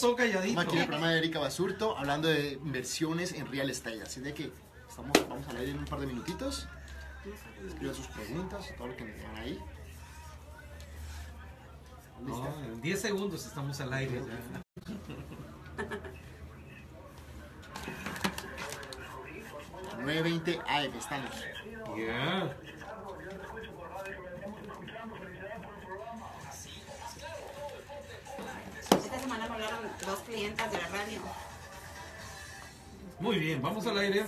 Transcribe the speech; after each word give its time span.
Todos. 0.00 0.18
Estamos 0.18 0.64
aquí 0.64 0.76
en 0.76 0.80
el 0.80 0.86
programa 0.86 1.10
de 1.10 1.18
Erika 1.18 1.38
Basurto 1.38 1.96
hablando 1.98 2.28
de 2.28 2.52
inversiones 2.52 3.32
en 3.32 3.46
real 3.46 3.68
estate. 3.68 4.00
Así 4.02 4.20
de 4.20 4.32
que 4.32 4.50
estamos, 4.88 5.12
vamos 5.28 5.46
a 5.48 5.52
leer 5.52 5.68
en 5.70 5.78
un 5.78 5.84
par 5.84 6.00
de 6.00 6.06
minutitos. 6.06 6.66
Escriban 7.66 7.94
sus 7.94 8.06
preguntas, 8.06 8.72
todo 8.78 8.88
lo 8.88 8.96
que 8.96 9.04
me 9.04 9.12
digan 9.12 9.36
ahí. 9.36 9.58
No, 12.22 12.46
en 12.64 12.80
10 12.80 13.00
segundos 13.00 13.44
estamos 13.44 13.78
al 13.80 13.92
aire. 13.92 14.22
ya. 14.26 14.62
9.20 19.98 20.62
AM, 20.66 20.96
estamos. 20.96 21.30
Ya. 21.98 22.56
Clientas 30.18 30.70
de 30.70 30.78
la 30.78 30.88
radio. 30.88 31.20
Muy 33.20 33.38
bien, 33.38 33.62
vamos 33.62 33.86
al 33.86 33.98
aire. 33.98 34.24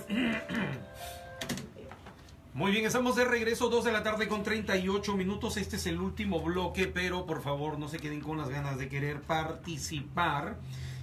Muy 2.54 2.70
bien, 2.70 2.84
estamos 2.84 3.16
de 3.16 3.24
regreso, 3.24 3.70
2 3.70 3.84
de 3.84 3.92
la 3.92 4.02
tarde 4.02 4.28
con 4.28 4.42
38 4.42 5.16
minutos. 5.16 5.56
Este 5.56 5.76
es 5.76 5.86
el 5.86 6.00
último 6.00 6.40
bloque, 6.40 6.86
pero 6.86 7.24
por 7.24 7.42
favor 7.42 7.78
no 7.78 7.88
se 7.88 7.98
queden 7.98 8.20
con 8.20 8.36
las 8.36 8.50
ganas 8.50 8.78
de 8.78 8.90
querer 8.90 9.22
participar. 9.22 10.58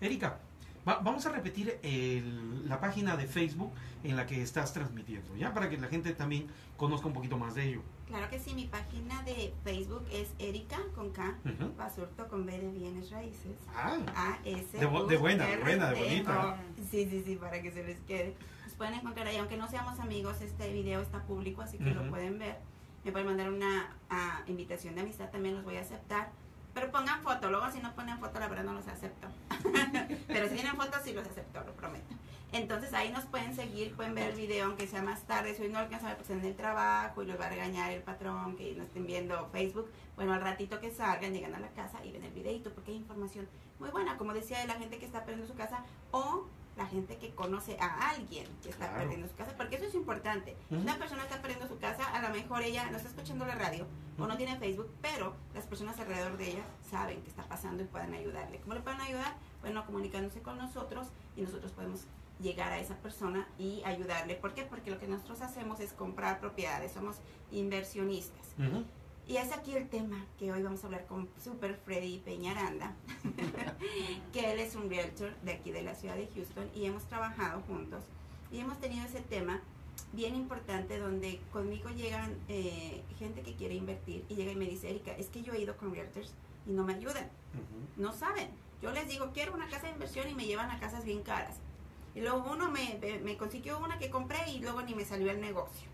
Erika, 0.00 0.40
va- 0.88 1.00
vamos 1.00 1.24
a 1.26 1.30
repetir 1.30 1.78
el- 1.82 2.68
la 2.68 2.80
página 2.80 3.16
de 3.16 3.26
Facebook 3.26 3.72
en 4.04 4.16
la 4.16 4.26
que 4.26 4.42
estás 4.42 4.72
transmitiendo, 4.72 5.36
¿ya? 5.36 5.52
Para 5.52 5.68
que 5.68 5.76
la 5.76 5.88
gente 5.88 6.12
también 6.14 6.46
conozca 6.76 7.06
un 7.06 7.12
poquito 7.12 7.36
más 7.36 7.54
de 7.54 7.68
ello. 7.68 7.82
Claro 8.06 8.28
que 8.30 8.38
sí, 8.38 8.54
mi 8.54 8.64
página 8.66 9.22
de 9.24 9.52
Facebook 9.64 10.04
es 10.10 10.28
Erika 10.38 10.78
con 10.94 11.10
K, 11.10 11.36
Ujú. 11.44 11.74
Basurto 11.76 12.26
con 12.28 12.46
B 12.46 12.58
de 12.58 12.70
bienes 12.70 13.10
raíces. 13.10 13.56
Ah, 13.74 13.98
A 14.16 14.38
S 14.44 14.72
De 14.72 14.78
de 14.80 14.86
buena, 14.86 15.46
de 15.46 15.56
buena, 15.58 15.90
de 15.90 16.00
bonita. 16.02 16.56
Sí, 16.90 17.06
sí, 17.10 17.22
sí, 17.24 17.36
para 17.36 17.60
que 17.60 17.70
se 17.70 17.84
les 17.84 17.98
quede. 18.00 18.34
Nos 18.64 18.72
pueden 18.74 18.94
encontrar 18.94 19.26
ahí, 19.26 19.36
aunque 19.36 19.56
no 19.58 19.68
seamos 19.68 19.98
amigos, 20.00 20.40
este 20.40 20.72
video 20.72 21.02
está 21.02 21.22
público, 21.24 21.60
así 21.60 21.76
que 21.76 21.90
Ujú. 21.90 22.04
lo 22.04 22.10
pueden 22.10 22.38
ver. 22.38 22.56
Me 23.04 23.12
pueden 23.12 23.26
mandar 23.28 23.50
una 23.52 23.94
ah, 24.10 24.42
invitación 24.46 24.94
de 24.94 25.02
amistad, 25.02 25.30
también 25.30 25.54
los 25.54 25.64
voy 25.64 25.76
a 25.76 25.82
aceptar. 25.82 26.30
Pero 26.78 26.92
pongan 26.92 27.20
foto, 27.22 27.50
luego 27.50 27.68
si 27.72 27.80
no 27.80 27.92
ponen 27.92 28.20
foto, 28.20 28.38
la 28.38 28.46
verdad 28.46 28.62
no 28.62 28.72
los 28.72 28.86
acepto. 28.86 29.26
Pero 30.28 30.48
si 30.48 30.54
tienen 30.54 30.76
fotos, 30.76 31.00
sí 31.02 31.12
los 31.12 31.26
acepto, 31.26 31.64
lo 31.64 31.72
prometo. 31.72 32.14
Entonces 32.52 32.94
ahí 32.94 33.10
nos 33.10 33.24
pueden 33.24 33.52
seguir, 33.56 33.96
pueden 33.96 34.14
ver 34.14 34.30
el 34.30 34.36
video, 34.36 34.66
aunque 34.66 34.86
sea 34.86 35.02
más 35.02 35.22
tarde. 35.22 35.56
Si 35.56 35.62
hoy 35.62 35.70
no 35.70 35.80
alcanzan 35.80 36.06
a 36.06 36.08
ver, 36.10 36.18
pues 36.18 36.30
en 36.30 36.44
el 36.44 36.54
trabajo 36.54 37.20
y 37.20 37.26
los 37.26 37.38
va 37.38 37.46
a 37.46 37.48
regañar 37.48 37.90
el 37.90 38.02
patrón 38.02 38.54
que 38.56 38.74
no 38.76 38.84
estén 38.84 39.06
viendo 39.06 39.48
Facebook. 39.50 39.90
Bueno, 40.14 40.34
al 40.34 40.40
ratito 40.40 40.78
que 40.78 40.92
salgan, 40.92 41.32
llegan 41.32 41.52
a 41.56 41.58
la 41.58 41.70
casa 41.70 42.04
y 42.04 42.12
ven 42.12 42.22
el 42.22 42.32
videito 42.32 42.72
porque 42.72 42.92
hay 42.92 42.98
información 42.98 43.48
muy 43.80 43.90
buena, 43.90 44.16
como 44.16 44.32
decía, 44.32 44.60
de 44.60 44.68
la 44.68 44.74
gente 44.74 44.98
que 44.98 45.06
está 45.06 45.24
perdiendo 45.24 45.52
su 45.52 45.58
casa 45.58 45.82
o 46.12 46.46
la 46.78 46.86
gente 46.86 47.16
que 47.18 47.34
conoce 47.34 47.76
a 47.80 48.10
alguien 48.10 48.46
que 48.62 48.70
está 48.70 48.86
Claro. 48.86 49.00
perdiendo 49.00 49.26
su 49.28 49.34
casa, 49.34 49.52
porque 49.56 49.76
eso 49.76 49.84
es 49.86 49.94
importante. 49.94 50.56
Una 50.70 50.96
persona 50.96 51.24
está 51.24 51.42
perdiendo 51.42 51.66
su 51.66 51.76
casa, 51.78 52.04
a 52.14 52.22
lo 52.22 52.28
mejor 52.30 52.62
ella 52.62 52.88
no 52.90 52.96
está 52.96 53.08
escuchando 53.08 53.44
la 53.44 53.56
radio 53.56 53.84
o 54.16 54.26
no 54.28 54.36
tiene 54.36 54.56
Facebook, 54.58 54.88
pero 55.02 55.34
las 55.54 55.66
personas 55.66 55.98
alrededor 55.98 56.36
de 56.36 56.50
ella 56.52 56.62
saben 56.88 57.20
qué 57.22 57.28
está 57.30 57.42
pasando 57.42 57.82
y 57.82 57.86
pueden 57.86 58.14
ayudarle. 58.14 58.60
¿Cómo 58.60 58.74
le 58.74 58.80
pueden 58.80 59.00
ayudar? 59.00 59.34
Bueno, 59.60 59.84
comunicándose 59.84 60.40
con 60.40 60.56
nosotros 60.56 61.08
y 61.36 61.42
nosotros 61.42 61.72
podemos 61.72 62.04
llegar 62.40 62.70
a 62.70 62.78
esa 62.78 62.94
persona 62.98 63.48
y 63.58 63.82
ayudarle. 63.84 64.36
¿Por 64.36 64.54
qué? 64.54 64.62
Porque 64.62 64.92
lo 64.92 65.00
que 65.00 65.08
nosotros 65.08 65.40
hacemos 65.40 65.80
es 65.80 65.92
comprar 65.92 66.38
propiedades, 66.38 66.92
somos 66.92 67.16
inversionistas. 67.50 68.46
ujú. 68.56 68.84
Y 69.28 69.36
es 69.36 69.52
aquí 69.52 69.74
el 69.76 69.88
tema 69.90 70.24
que 70.38 70.50
hoy 70.50 70.62
vamos 70.62 70.82
a 70.82 70.86
hablar 70.86 71.06
con 71.06 71.28
Super 71.42 71.78
Freddy 71.84 72.18
Peñaranda, 72.20 72.94
que 74.32 74.52
él 74.52 74.58
es 74.58 74.74
un 74.74 74.88
realtor 74.88 75.34
de 75.42 75.52
aquí 75.52 75.70
de 75.70 75.82
la 75.82 75.94
ciudad 75.94 76.16
de 76.16 76.28
Houston 76.34 76.68
y 76.74 76.86
hemos 76.86 77.04
trabajado 77.04 77.60
juntos 77.66 78.02
y 78.50 78.58
hemos 78.60 78.78
tenido 78.80 79.04
ese 79.06 79.20
tema 79.20 79.60
bien 80.14 80.34
importante 80.34 80.98
donde 80.98 81.40
conmigo 81.52 81.90
llegan 81.90 82.34
eh, 82.48 83.02
gente 83.18 83.42
que 83.42 83.54
quiere 83.54 83.74
invertir 83.74 84.24
y 84.30 84.34
llega 84.34 84.52
y 84.52 84.56
me 84.56 84.64
dice, 84.64 84.88
Erika, 84.88 85.12
es 85.12 85.28
que 85.28 85.42
yo 85.42 85.52
he 85.52 85.60
ido 85.60 85.76
con 85.76 85.92
realtors 85.94 86.32
y 86.66 86.70
no 86.72 86.84
me 86.84 86.94
ayudan, 86.94 87.28
no 87.98 88.12
saben. 88.14 88.48
Yo 88.80 88.92
les 88.92 89.08
digo, 89.08 89.32
quiero 89.34 89.52
una 89.54 89.68
casa 89.68 89.88
de 89.88 89.92
inversión 89.92 90.28
y 90.30 90.34
me 90.34 90.46
llevan 90.46 90.70
a 90.70 90.78
casas 90.80 91.04
bien 91.04 91.22
caras. 91.22 91.56
Y 92.14 92.20
luego 92.20 92.44
uno 92.50 92.70
me, 92.70 92.96
me- 93.00 93.18
me 93.18 93.36
consiguió 93.36 93.78
una 93.78 93.98
que 93.98 94.08
compré 94.08 94.38
y 94.50 94.60
luego 94.60 94.80
ni 94.82 94.94
me 94.94 95.04
salió 95.04 95.30
el 95.30 95.40
negocio. 95.40 95.86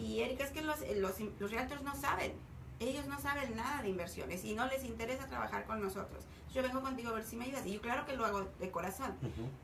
Y 0.00 0.20
Erika, 0.20 0.44
es 0.44 0.50
que 0.52 0.62
los, 0.62 0.76
los, 0.96 1.16
los 1.38 1.50
realtors 1.50 1.82
no 1.82 1.94
saben. 1.94 2.32
Ellos 2.80 3.06
no 3.06 3.20
saben 3.20 3.54
nada 3.54 3.82
de 3.82 3.90
inversiones 3.90 4.42
y 4.42 4.54
no 4.54 4.66
les 4.66 4.84
interesa 4.84 5.26
trabajar 5.26 5.66
con 5.66 5.82
nosotros. 5.82 6.24
Yo 6.54 6.62
vengo 6.62 6.80
contigo 6.80 7.10
a 7.10 7.12
ver 7.12 7.24
si 7.24 7.36
me 7.36 7.44
ayudas. 7.44 7.66
Y 7.66 7.74
yo 7.74 7.80
claro 7.82 8.06
que 8.06 8.16
lo 8.16 8.24
hago 8.24 8.48
de 8.58 8.70
corazón. 8.70 9.14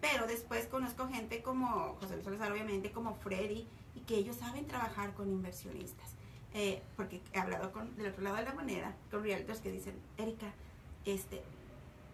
Pero 0.03 0.27
después 0.27 0.67
conozco 0.67 1.09
gente 1.09 1.43
como 1.43 1.97
José 1.99 2.15
Luis 2.15 2.25
Salazar, 2.27 2.53
obviamente, 2.53 2.93
como 2.93 3.15
Freddy, 3.15 3.67
y 3.95 4.01
que 4.01 4.17
ellos 4.17 4.37
saben 4.37 4.67
trabajar 4.67 5.15
con 5.15 5.31
inversionistas. 5.31 6.15
Eh, 6.53 6.83
porque 6.95 7.23
he 7.33 7.39
hablado 7.39 7.73
con, 7.73 7.97
del 7.97 8.09
otro 8.09 8.23
lado 8.23 8.37
de 8.37 8.45
la 8.45 8.55
moneda, 8.55 8.95
con 9.11 9.23
realtors 9.23 9.61
que 9.61 9.73
dicen, 9.73 9.95
Erika, 10.19 10.53
este, 11.07 11.43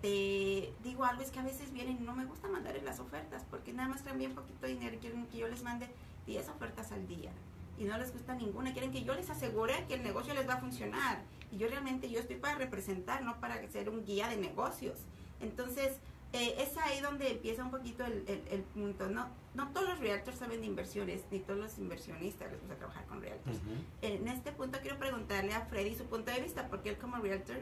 te 0.00 0.72
digo 0.82 1.04
algo, 1.04 1.22
es 1.22 1.30
que 1.30 1.40
a 1.40 1.44
veces 1.44 1.72
vienen 1.72 1.98
y 2.00 2.04
no 2.04 2.14
me 2.14 2.24
gusta 2.24 2.48
mandarles 2.48 2.82
las 2.82 2.98
ofertas, 3.00 3.44
porque 3.50 3.72
nada 3.72 3.88
más 3.88 4.02
traen 4.02 4.18
bien 4.18 4.34
poquito 4.34 4.66
dinero 4.66 4.94
y 4.94 4.98
quieren 4.98 5.26
que 5.26 5.38
yo 5.38 5.48
les 5.48 5.62
mande 5.62 5.88
10 6.26 6.48
ofertas 6.48 6.92
al 6.92 7.06
día. 7.06 7.30
Y 7.78 7.84
no 7.84 7.98
les 7.98 8.12
gusta 8.12 8.34
ninguna, 8.34 8.72
quieren 8.72 8.92
que 8.92 9.02
yo 9.04 9.14
les 9.14 9.28
asegure 9.30 9.84
que 9.88 9.94
el 9.94 10.02
negocio 10.02 10.34
les 10.34 10.48
va 10.48 10.54
a 10.54 10.60
funcionar. 10.60 11.22
Y 11.50 11.58
yo 11.58 11.68
realmente, 11.68 12.08
yo 12.10 12.20
estoy 12.20 12.36
para 12.36 12.56
representar, 12.56 13.22
no 13.22 13.40
para 13.40 13.66
ser 13.70 13.88
un 13.88 14.04
guía 14.04 14.28
de 14.28 14.36
negocios. 14.36 14.98
Entonces, 15.40 15.92
eh, 16.32 16.54
es 16.58 16.76
ahí 16.78 17.00
donde 17.00 17.30
empieza 17.32 17.62
un 17.64 17.70
poquito 17.70 18.04
el, 18.04 18.24
el- 18.26 18.42
el 18.50 18.62
punto. 18.62 19.08
No, 19.08 19.28
no 19.54 19.68
todos 19.72 19.88
los 19.88 19.98
realtors 19.98 20.38
saben 20.38 20.60
de 20.60 20.66
inversiones, 20.66 21.22
ni 21.30 21.40
todos 21.40 21.58
los 21.60 21.76
inversionistas 21.78 22.50
les 22.50 22.60
gusta 22.60 22.76
trabajar 22.76 23.04
con 23.06 23.20
realtors. 23.20 23.56
Ujú. 23.58 23.70
En 24.02 24.28
este 24.28 24.52
punto 24.52 24.78
quiero 24.80 24.98
preguntarle 24.98 25.52
a 25.52 25.62
Freddy 25.66 25.94
su 25.94 26.04
punto 26.04 26.30
de 26.30 26.40
vista, 26.40 26.68
porque 26.68 26.90
él 26.90 26.98
como 26.98 27.16
realtor, 27.16 27.56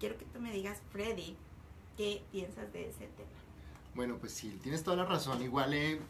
quiero 0.00 0.16
que 0.18 0.24
tú 0.24 0.40
me 0.40 0.50
digas, 0.52 0.80
Freddy, 0.90 1.36
¿qué 1.96 2.22
piensas 2.32 2.72
de 2.72 2.88
ese 2.88 3.06
tema? 3.08 3.28
Bueno, 3.94 4.16
pues 4.18 4.32
sí, 4.32 4.58
tienes 4.62 4.82
toda 4.82 4.96
la 4.96 5.04
razón. 5.04 5.40
Igual, 5.42 5.74
eh, 5.74 6.00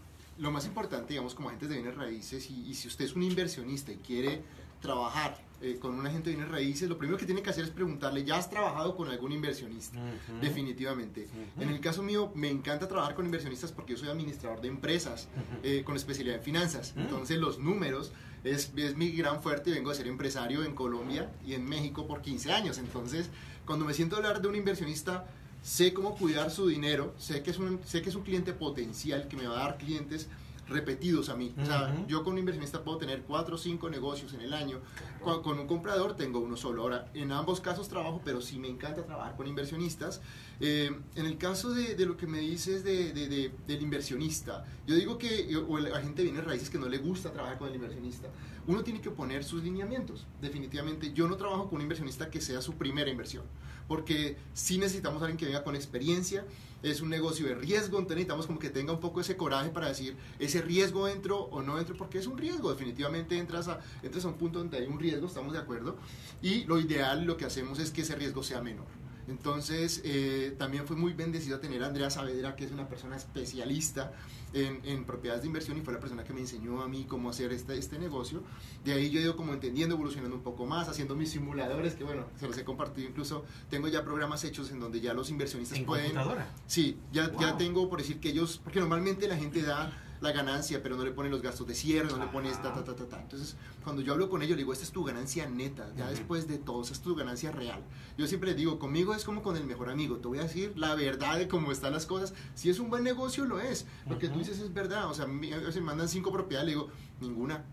lo 0.43 0.51
más 0.51 0.67
importante, 0.67 1.11
digamos, 1.11 1.35
como 1.35 1.49
agentes 1.49 1.69
de 1.69 1.77
bienes 1.77 1.97
raíces, 1.97 2.51
y, 2.51 2.69
y 2.69 2.75
si 2.75 2.89
usted 2.89 3.05
es 3.05 3.15
un 3.15 3.23
inversionista 3.23 3.93
y 3.93 3.97
quiere 3.97 4.43
trabajar 4.81 5.39
eh, 5.63 5.79
con 5.81 5.95
un 5.95 6.05
agente 6.05 6.31
de 6.31 6.37
bienes 6.37 6.53
raíces, 6.53 6.89
lo 6.89 6.99
primero 6.99 7.17
que 7.17 7.25
tiene 7.25 7.41
que 7.41 7.51
hacer 7.51 7.63
es 7.63 7.71
preguntarle, 7.71 8.25
¿ya 8.25 8.37
has 8.37 8.51
trabajado 8.51 8.97
con 8.97 9.09
algún 9.09 9.31
inversionista? 9.31 9.97
Definitivamente. 10.41 11.29
En 11.61 11.69
el 11.69 11.79
caso 11.81 12.03
mío, 12.03 12.33
me 12.35 12.51
encanta 12.51 12.89
trabajar 12.89 13.15
con 13.15 13.25
inversionistas 13.25 13.71
porque 13.71 13.93
yo 13.93 13.99
soy 14.01 14.09
administrador 14.09 14.61
de 14.61 14.67
empresas 14.67 15.29
eh, 15.63 15.85
con 15.85 15.95
especialidad 15.95 16.39
en 16.39 16.43
finanzas. 16.43 16.95
Mm. 16.97 17.01
Entonces, 17.03 17.39
los 17.39 17.61
números 17.61 18.11
es, 18.43 18.73
es 18.75 18.97
mi 18.97 19.13
gran 19.13 19.41
fuerte. 19.41 19.71
Vengo 19.71 19.93
a 19.93 19.95
ser 19.95 20.09
empresario 20.09 20.65
en 20.65 20.75
Colombia 20.75 21.31
y 21.47 21.55
en 21.55 21.65
México 21.65 22.09
por 22.09 22.21
15 22.21 22.53
años. 22.53 22.79
Entonces, 22.79 23.31
cuando 23.65 23.85
me 23.85 23.95
siento 23.95 24.17
hablar 24.17 24.43
de 24.43 24.49
un 24.49 24.57
inversionista, 24.57 25.27
sé 25.63 25.93
cómo 25.95 26.17
cuidar 26.17 26.51
su 26.51 26.67
dinero, 26.67 27.15
sé 27.19 27.43
que 27.43 27.51
es 27.51 27.59
un, 27.59 27.81
sé 27.85 28.03
que 28.03 28.09
es 28.11 28.15
un 28.15 28.23
cliente 28.23 28.53
potencial 28.53 29.29
que 29.29 29.37
me 29.37 29.47
va 29.47 29.55
a 29.61 29.63
dar 29.69 29.79
clientes 29.79 30.29
repetidos 30.69 31.29
a 31.29 31.35
mí. 31.37 31.53
O 31.61 31.67
sea, 31.67 31.93
Ujú. 31.93 32.07
yo 32.07 32.23
con 32.25 32.33
un 32.35 32.39
inversionista 32.39 32.83
puedo 32.83 32.97
tener 32.97 33.23
cuatro 33.23 33.57
o 33.57 33.59
cinco 33.59 33.91
negocios 33.91 34.33
en 34.33 34.41
el 34.41 34.55
año. 34.55 34.81
Con, 35.23 35.43
con 35.43 35.59
un 35.59 35.67
comprador 35.67 36.17
tengo 36.17 36.39
uno 36.39 36.57
solo. 36.57 36.83
Ahora, 36.83 37.11
en 37.15 37.31
ambos 37.33 37.61
casos 37.61 37.89
trabajo, 37.89 38.23
pero 38.25 38.41
sí 38.41 38.59
me 38.59 38.69
encanta 38.69 39.05
trabajar 39.05 39.37
con 39.37 39.47
inversionistas. 39.47 40.23
Eh, 40.61 40.91
en 41.17 41.27
el 41.27 41.37
caso 41.37 41.75
de, 41.75 41.95
de 41.95 42.07
lo 42.07 42.17
que 42.17 42.27
me 42.27 42.39
dices 42.39 42.85
de- 42.85 43.13
de- 43.13 43.53
del 43.67 43.83
inversionista, 43.83 44.65
yo 44.87 44.95
digo 44.95 45.19
que, 45.19 45.55
o 45.57 45.79
la 45.79 46.01
gente 46.01 46.23
viene 46.23 46.41
raíces 46.41 46.71
que 46.71 46.79
no 46.79 46.89
le 46.89 46.99
gusta 46.99 47.33
trabajar 47.33 47.59
con 47.59 47.69
el 47.69 47.75
inversionista. 47.75 48.29
Uno 48.67 48.83
tiene 48.83 49.01
que 49.01 49.11
poner 49.11 49.45
sus 49.45 49.63
lineamientos. 49.63 50.27
Definitivamente, 50.41 51.13
yo 51.13 51.29
no 51.29 51.37
trabajo 51.37 51.69
con 51.69 51.77
un 51.77 51.83
inversionista 51.83 52.31
que 52.31 52.41
sea 52.41 52.63
su 52.63 52.75
primera 52.75 53.11
inversión, 53.11 53.45
porque 53.93 54.39
sí 54.55 54.79
necesitamos 54.79 55.21
a 55.21 55.27
alguien 55.27 55.37
que 55.37 55.45
venga 55.45 55.63
con 55.63 55.77
experiencia. 55.77 56.47
Es 56.83 57.03
un 57.03 57.11
negocio 57.11 57.47
de 57.47 57.55
riesgo, 57.55 57.99
entonces 57.99 58.17
necesitamos 58.17 58.47
como 58.47 58.59
que 58.59 58.71
tenga 58.71 58.91
un 58.91 59.01
poco 59.01 59.21
ese 59.21 59.37
coraje 59.37 59.69
para 59.69 59.89
decir, 59.89 60.17
ese 60.39 60.63
riesgo 60.63 61.09
entro 61.09 61.41
o 61.41 61.61
no 61.61 61.79
entro, 61.79 61.95
porque 61.95 62.17
es 62.17 62.27
un 62.27 62.39
riesgo. 62.39 62.71
Definitivamente 62.71 63.37
entras 63.37 63.69
a, 63.69 63.81
entras 64.03 64.25
a 64.25 64.29
un 64.29 64.35
punto 64.39 64.61
donde 64.61 64.79
hay 64.79 64.87
un 64.87 64.99
riesgo, 64.99 65.27
estamos 65.27 65.53
de 65.53 65.59
acuerdo. 65.59 65.99
Y 66.41 66.65
lo 66.65 66.81
ideal, 66.81 67.27
lo 67.27 67.37
que 67.37 67.45
hacemos 67.45 67.79
es 67.81 67.91
que 67.91 68.01
ese 68.01 68.15
riesgo 68.15 68.43
sea 68.43 68.63
menor. 68.63 68.87
Entonces, 69.29 70.01
eh, 70.05 70.55
también 70.59 70.87
fue 70.87 70.97
muy 70.97 71.13
bendecido 71.13 71.59
tener 71.61 71.83
a 71.83 71.87
Andrea 71.87 72.11
Saavedra, 72.11 72.57
que 72.57 72.65
es 72.65 72.73
una 72.73 72.89
persona 72.89 73.17
especialista 73.17 74.13
en, 74.53 74.81
en 74.85 75.05
propiedades 75.05 75.43
de 75.43 75.47
inversión 75.49 75.79
y 75.79 75.81
fue 75.81 75.95
la 75.95 76.01
persona 76.01 76.25
que 76.25 76.33
me 76.33 76.41
enseñó 76.41 76.83
a 76.83 76.89
mí 76.89 77.05
cómo 77.09 77.31
hacer 77.31 77.53
este, 77.53 77.79
este 77.79 77.99
negocio. 77.99 78.43
De 78.85 78.93
ahí 78.93 79.11
yo 79.11 79.19
he 79.21 79.23
ido 79.23 79.37
como 79.37 79.53
entendiendo, 79.55 79.95
evolucionando 79.95 80.37
un 80.37 80.43
poco 80.43 80.67
más, 80.67 80.89
haciendo 80.89 81.15
mis 81.17 81.31
simuladores, 81.31 81.95
que 81.95 82.05
bueno, 82.05 82.27
se 82.39 82.47
los 82.47 82.59
he 82.59 82.65
compartido 82.65 83.09
incluso. 83.09 83.45
Tengo 83.71 83.89
ya 83.89 84.05
programas 84.05 84.45
hechos 84.45 84.71
en 84.71 84.81
donde 84.81 85.01
ya 85.01 85.15
los 85.15 85.31
inversionistas 85.31 85.79
En 85.79 85.87
pueden... 85.87 86.07
computadora. 86.13 86.53
Sí, 86.67 86.99
ya, 87.13 87.31
ya 87.41 87.49
Wow. 87.51 87.59
tengo 87.59 87.89
por 87.89 87.99
decir 88.01 88.21
que 88.21 88.31
ellos, 88.31 88.61
porque 88.63 88.81
normalmente 88.81 89.27
la 89.29 89.37
gente 89.37 89.63
da 89.63 89.91
la 90.23 90.33
ganancia, 90.33 90.83
pero 90.83 90.97
no 90.97 91.05
le 91.05 91.11
ponen 91.11 91.33
los 91.33 91.43
gastos 91.43 91.67
de 91.67 91.75
cierre, 91.75 92.09
no 92.09 92.17
le 92.17 92.27
pones 92.27 92.61
ta, 92.63 92.73
ta, 92.73 92.85
ta, 92.85 92.95
ta, 92.95 93.07
ta. 93.07 93.21
Entonces, 93.21 93.57
cuando 93.83 94.03
yo 94.03 94.13
hablo 94.13 94.31
con 94.31 94.41
ellos, 94.43 94.57
le 94.57 94.63
digo, 94.63 94.73
esta 94.73 94.85
es 94.85 94.93
tu 94.93 95.05
ganancia 95.05 95.49
neta, 95.49 95.93
ya 95.97 96.09
después 96.09 96.47
de 96.47 96.59
todo, 96.59 96.83
esa 96.83 96.93
es 96.93 97.01
tu 97.01 97.15
ganancia 97.15 97.51
real. 97.51 97.83
Yo 98.17 98.27
siempre 98.27 98.51
les 98.51 98.57
digo, 98.57 98.79
conmigo 98.79 99.15
es 99.15 99.25
como 99.25 99.43
con 99.43 99.57
el 99.57 99.65
mejor 99.65 99.91
amigo, 99.91 100.19
te 100.19 100.29
voy 100.29 100.39
a 100.39 100.43
decir 100.43 100.73
la 100.77 100.95
verdad 100.95 101.39
de 101.39 101.49
cómo 101.49 101.73
están 101.73 101.93
las 101.93 102.07
cosas. 102.07 102.35
Si 102.55 102.71
es 102.71 102.79
un 102.79 102.89
buen 102.89 103.03
negocio, 103.03 103.45
lo 103.45 103.61
es. 103.61 103.87
Lo 104.09 104.19
que 104.19 104.29
tú 104.29 104.39
dices 104.39 104.59
es 104.61 104.73
verdad, 104.73 105.11
o 105.11 105.15
sea, 105.15 105.25
a 105.25 105.29
veces 105.29 105.77
me 105.77 105.83
mandan 105.83 106.09
cinco 106.09 106.33
propiedades, 106.33 106.67
le 106.67 106.75
digo, 106.75 106.89
ninguna. 107.21 107.65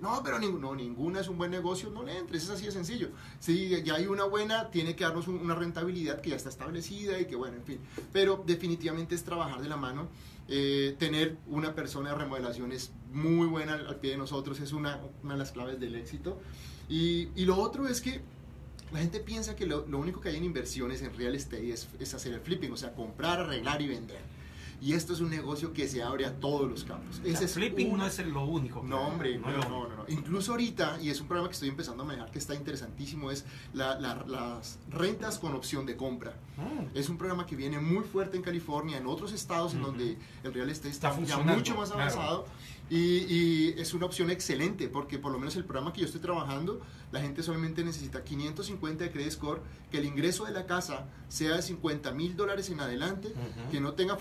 No, 0.00 0.22
pero 0.24 0.38
ninguna, 0.38 0.60
no, 0.68 0.74
ninguna 0.74 1.20
es 1.20 1.28
un 1.28 1.36
buen 1.36 1.50
negocio, 1.50 1.90
no 1.90 2.02
le 2.02 2.16
entres, 2.16 2.44
es 2.44 2.50
así 2.50 2.66
de 2.66 2.72
sencillo. 2.72 3.10
Si 3.40 3.68
ya 3.82 3.96
hay 3.96 4.06
una 4.06 4.24
buena, 4.24 4.70
tiene 4.70 4.94
que 4.96 5.04
darnos 5.04 5.28
un- 5.28 5.38
una 5.40 5.54
rentabilidad 5.54 6.20
que 6.20 6.30
ya 6.30 6.36
está 6.36 6.48
establecida 6.48 7.20
y 7.20 7.26
que 7.26 7.36
bueno, 7.36 7.56
en 7.56 7.64
fin. 7.64 7.78
Pero 8.12 8.42
definitivamente 8.46 9.14
es 9.14 9.24
trabajar 9.24 9.60
de 9.60 9.68
la 9.68 9.76
mano. 9.76 10.08
Eh, 10.48 10.96
tener 10.98 11.36
una 11.46 11.74
persona 11.74 12.10
de 12.10 12.14
remodelación 12.16 12.72
es 12.72 12.92
muy 13.12 13.46
buena 13.46 13.74
al, 13.74 13.86
al 13.86 13.96
pie 13.96 14.12
de 14.12 14.16
nosotros, 14.16 14.58
es 14.60 14.72
una, 14.72 15.00
una 15.22 15.34
de 15.34 15.38
las 15.38 15.52
claves 15.52 15.78
del 15.78 15.94
éxito. 15.96 16.40
Y, 16.88 17.28
y 17.36 17.44
lo 17.44 17.56
otro 17.58 17.86
es 17.86 18.00
que 18.00 18.22
la 18.92 19.00
gente 19.00 19.20
piensa 19.20 19.54
que 19.54 19.66
lo, 19.66 19.86
lo 19.86 19.98
único 19.98 20.22
que 20.22 20.30
hay 20.30 20.36
en 20.36 20.44
inversiones 20.44 21.02
en 21.02 21.14
real 21.14 21.34
estate 21.34 21.70
es, 21.70 21.88
es 21.98 22.14
hacer 22.14 22.32
el 22.32 22.40
flipping, 22.40 22.72
o 22.72 22.76
sea, 22.78 22.94
comprar, 22.94 23.40
arreglar 23.40 23.82
y 23.82 23.88
vender. 23.88 24.20
Y 24.80 24.92
esto 24.92 25.12
es 25.12 25.20
un 25.20 25.30
negocio 25.30 25.72
que 25.72 25.88
se 25.88 26.02
abre 26.02 26.24
a 26.24 26.38
todos 26.38 26.70
los 26.70 26.84
campos. 26.84 27.20
Ese 27.24 27.46
es 27.46 27.54
flipping 27.54 27.90
una- 27.90 28.04
no 28.04 28.08
es 28.08 28.18
lo 28.26 28.44
único. 28.44 28.82
no, 28.84 29.00
hombre, 29.08 29.36
no, 29.38 29.50
no, 29.50 29.68
no, 29.68 29.88
no. 29.88 30.04
Incluso 30.08 30.52
ahorita, 30.52 30.98
y 31.02 31.10
es 31.10 31.20
un 31.20 31.26
programa 31.26 31.48
que 31.48 31.54
estoy 31.54 31.68
empezando 31.68 32.04
a 32.04 32.06
manejar 32.06 32.30
que 32.30 32.38
está 32.38 32.54
interesantísimo, 32.54 33.30
es 33.32 33.44
la- 33.72 33.98
la- 33.98 34.24
las 34.26 34.78
rentas 34.90 35.38
con 35.40 35.54
opción 35.54 35.84
de 35.84 35.96
compra. 35.96 36.34
Mm. 36.56 36.96
Es 36.96 37.08
un 37.08 37.18
programa 37.18 37.44
que 37.44 37.56
viene 37.56 37.80
muy 37.80 38.04
fuerte 38.04 38.36
en 38.36 38.42
California, 38.42 38.98
en 38.98 39.06
otros 39.06 39.32
estados 39.32 39.72
en 39.74 39.80
Ujú. 39.80 39.88
donde 39.90 40.16
el 40.44 40.54
real 40.54 40.70
estate 40.70 40.90
Está 40.90 41.10
está, 41.10 41.24
ya 41.24 41.38
mucho 41.38 41.74
más 41.76 41.90
claro. 41.90 42.02
avanzado. 42.12 42.46
Y, 42.90 42.96
y 42.96 43.74
es 43.76 43.92
una 43.92 44.06
opción 44.06 44.30
excelente 44.30 44.88
porque 44.88 45.18
por 45.18 45.30
lo 45.30 45.38
menos 45.38 45.54
el 45.56 45.64
programa 45.64 45.92
que 45.92 46.00
yo 46.00 46.06
estoy 46.06 46.22
trabajando, 46.22 46.80
la 47.12 47.20
gente 47.20 47.42
solamente 47.42 47.84
necesita 47.84 48.24
550 48.24 49.04
de 49.04 49.10
credit 49.10 49.30
score, 49.32 49.60
que 49.90 49.98
el 49.98 50.06
ingreso 50.06 50.46
de 50.46 50.52
la 50.52 50.64
casa 50.64 51.06
sea 51.28 51.56
de 51.56 51.62
50 51.62 52.12
mil 52.12 52.34
dólares 52.34 52.70
en 52.70 52.80
adelante, 52.80 53.34
que 53.70 53.80
no 53.80 53.92
tenga 53.92 54.16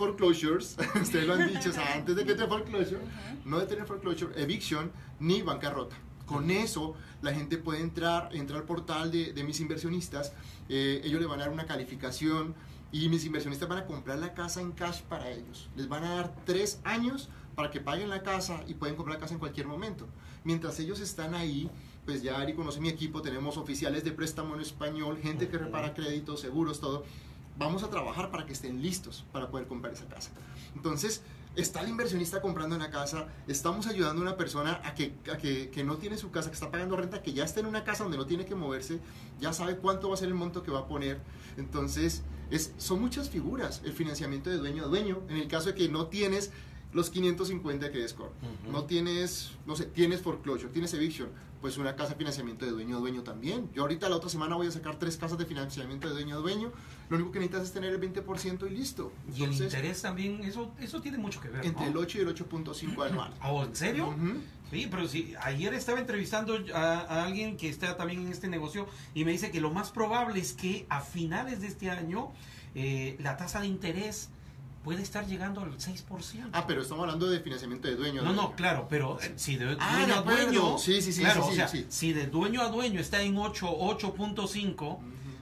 foreclosures, 0.48 0.78
ustedes 1.02 1.28
lo 1.28 1.34
han 1.34 1.48
dicho, 1.48 1.70
o 1.70 1.74
sea, 1.74 1.96
antes 1.96 2.16
de 2.16 2.26
que 2.26 2.34
tenga 2.34 2.48
foreclosure, 2.48 3.02
no 3.46 3.60
de 3.60 3.66
tener 3.66 3.86
foreclosure, 3.86 4.42
eviction 4.42 4.92
ni 5.20 5.42
bancarrota. 5.42 5.96
Con 6.26 6.52
eso 6.52 6.96
la 7.22 7.34
gente 7.34 7.58
puede 7.58 7.82
entrar, 7.82 8.36
entrar 8.36 8.60
al 8.60 8.66
portal 8.66 9.12
de, 9.12 9.34
de 9.34 9.44
mis 9.44 9.60
inversionistas, 9.60 10.34
eh, 10.70 11.02
ellos 11.04 11.22
le 11.22 11.28
van 11.28 11.40
a 11.40 11.44
dar 11.44 11.54
una 11.54 11.66
calificación 11.66 12.54
y 12.92 13.10
mis 13.10 13.26
inversionistas 13.26 13.68
van 13.68 13.80
a 13.80 13.86
comprar 13.86 14.20
la 14.20 14.34
casa 14.34 14.62
en 14.62 14.72
cash 14.72 15.02
para 15.04 15.30
ellos. 15.30 15.70
Les 15.76 15.88
van 15.88 16.04
a 16.04 16.16
dar 16.16 16.36
tres 16.46 16.80
años 16.84 17.30
para 17.56 17.72
que 17.72 17.82
paguen 17.82 18.10
la 18.10 18.24
casa 18.24 18.64
y 18.68 18.76
pueden 18.76 18.96
comprar 18.96 19.16
la 19.16 19.22
casa 19.22 19.34
en 19.34 19.40
cualquier 19.40 19.68
momento. 19.68 20.08
Mientras 20.44 20.80
ellos 20.80 21.00
están 21.00 21.34
ahí, 21.34 21.70
pues 22.06 22.22
ya 22.22 22.40
Ari 22.40 22.54
conoce 22.54 22.80
mi 22.80 22.88
equipo, 22.88 23.22
tenemos 23.22 23.58
oficiales 23.58 24.04
de 24.04 24.12
préstamo 24.12 24.56
en 24.56 24.62
español, 24.62 25.18
gente 25.22 25.50
que 25.50 25.58
repara 25.58 25.94
créditos, 25.94 26.40
seguros, 26.40 26.80
todo. 26.80 27.04
Vamos 27.58 27.84
a 27.84 27.90
trabajar 27.90 28.30
para 28.32 28.46
que 28.46 28.54
estén 28.54 28.82
listos 28.82 29.26
para 29.32 29.50
poder 29.50 29.68
comprar 29.68 29.94
esa 29.94 30.06
casa. 30.08 30.32
Entonces, 30.76 31.24
está 31.56 31.82
el 31.82 31.90
inversionista 31.90 32.40
comprando 32.42 32.76
una 32.76 32.92
casa, 32.92 33.28
estamos 33.48 33.88
ayudando 33.88 34.22
a 34.22 34.26
una 34.26 34.38
persona 34.38 34.80
a 34.84 34.94
que, 34.94 35.16
a 35.32 35.38
que, 35.38 35.70
que 35.72 35.84
no 35.84 35.98
tiene 35.98 36.18
su 36.18 36.30
casa, 36.30 36.50
que 36.50 36.54
está 36.54 36.70
pagando 36.70 36.96
renta, 36.96 37.24
que 37.24 37.34
ya 37.34 37.44
está 37.46 37.60
en 37.60 37.66
una 37.66 37.84
casa 37.84 38.04
donde 38.04 38.18
no 38.18 38.28
tiene 38.28 38.46
que 38.46 38.54
moverse, 38.54 39.00
ya 39.40 39.54
sabe 39.54 39.78
cuánto 39.78 40.08
va 40.10 40.14
a 40.14 40.18
ser 40.18 40.28
el 40.28 40.36
monto 40.36 40.62
que 40.62 40.70
va 40.70 40.82
a 40.82 40.88
poner. 40.88 41.20
Entonces, 41.58 42.22
es, 42.52 42.74
son 42.78 43.02
muchas 43.02 43.30
figuras 43.30 43.82
el 43.84 43.94
financiamiento 43.94 44.50
de 44.52 44.58
dueño 44.58 44.84
a 44.84 44.88
dueño. 44.88 45.22
En 45.30 45.38
el 45.38 45.48
caso 45.48 45.70
de 45.70 45.76
que 45.76 45.90
no 45.90 46.08
tienes 46.08 46.52
los 46.94 47.10
550 47.10 47.92
que 47.92 48.08
score, 48.08 48.30
Ujú. 48.64 48.72
no 48.72 48.86
tienes, 48.86 49.52
no 49.66 49.76
sé, 49.76 49.86
tienes 49.86 50.22
foreclosure, 50.22 50.72
tienes 50.72 50.94
eviction, 50.94 51.30
pues 51.60 51.78
una 51.78 51.96
casa 51.96 52.12
de 52.12 52.16
financiamiento 52.18 52.66
de 52.66 52.72
dueño 52.72 52.98
a 52.98 53.00
dueño 53.00 53.24
también. 53.24 53.70
Yo 53.74 53.82
ahorita 53.82 54.08
la 54.10 54.16
otra 54.16 54.30
semana 54.30 54.56
voy 54.56 54.68
a 54.68 54.72
sacar 54.72 54.98
tres 55.00 55.18
casas 55.18 55.40
de 55.40 55.46
financiamiento 55.46 56.08
de 56.08 56.14
dueño 56.14 56.36
a 56.36 56.40
dueño. 56.40 56.72
Lo 57.10 57.16
único 57.18 57.32
que 57.32 57.40
necesitas 57.40 57.68
es 57.68 57.74
tener 57.74 57.94
el 57.94 58.02
20% 58.02 58.68
y 58.70 58.70
listo. 58.74 59.14
Y 59.36 59.44
el 59.44 59.54
interés 59.54 60.02
también, 60.02 60.44
eso, 60.44 60.74
eso 60.80 61.02
tiene 61.02 61.18
mucho 61.18 61.40
que 61.40 61.50
ver. 61.50 61.66
entre 61.66 61.86
¿no? 61.86 61.92
el 61.92 61.98
8 61.98 62.18
y 62.18 62.22
el 62.22 62.36
8.5 62.36 63.06
anual. 63.08 63.34
¿Oh, 63.44 63.64
¿En 63.64 63.76
serio? 63.76 64.14
Sí, 64.72 64.88
pero 64.92 65.08
sí, 65.08 65.34
ayer 65.42 65.74
estaba 65.74 66.00
entrevistando 66.02 66.58
a, 66.76 66.80
a 67.00 67.24
alguien 67.26 67.56
que 67.56 67.70
está 67.70 67.96
también 67.96 68.22
en 68.26 68.28
este 68.34 68.50
negocio 68.50 68.88
y 69.14 69.24
me 69.24 69.32
dice 69.32 69.50
que 69.52 69.62
lo 69.62 69.72
más 69.72 69.92
probable 69.92 70.42
es 70.42 70.52
que 70.52 70.86
a 70.90 71.00
finales 71.00 71.62
de 71.62 71.68
este 71.68 71.90
año 71.90 72.34
eh, 72.76 73.16
la 73.22 73.38
tasa 73.38 73.62
de 73.62 73.68
interés 73.68 74.30
puede 74.84 75.02
estar 75.04 75.26
llegando 75.26 75.62
al 75.62 75.78
6%. 75.78 76.50
Ah, 76.52 76.66
pero 76.68 76.82
estamos 76.82 77.04
hablando 77.04 77.30
de 77.30 77.40
financiamiento 77.40 77.88
de 77.88 77.96
dueño 77.96 78.22
no, 78.22 78.34
dueño. 78.34 78.42
no, 78.50 78.56
claro, 78.58 78.88
pero 78.90 79.18
eh, 79.22 79.34
si 79.38 79.56
de 79.56 79.78
Ah, 79.80 79.98
dueño 80.00 80.08
de 80.08 80.14
a 80.14 80.22
dueño, 80.22 80.78
Sí, 80.78 81.02
sí, 81.02 81.14
sí, 81.14 81.22
claro, 81.22 81.44
sí, 81.46 81.52
o 81.52 81.56
sea, 81.56 81.68
sí. 81.70 81.86
si 81.88 82.12
de 82.12 82.28
dueño 82.28 82.62
a 82.62 82.68
dueño 82.68 83.00
está 83.00 83.22
en 83.22 83.38
8, 83.38 83.68
8.5, 83.70 84.74
Ujú. 84.74 85.00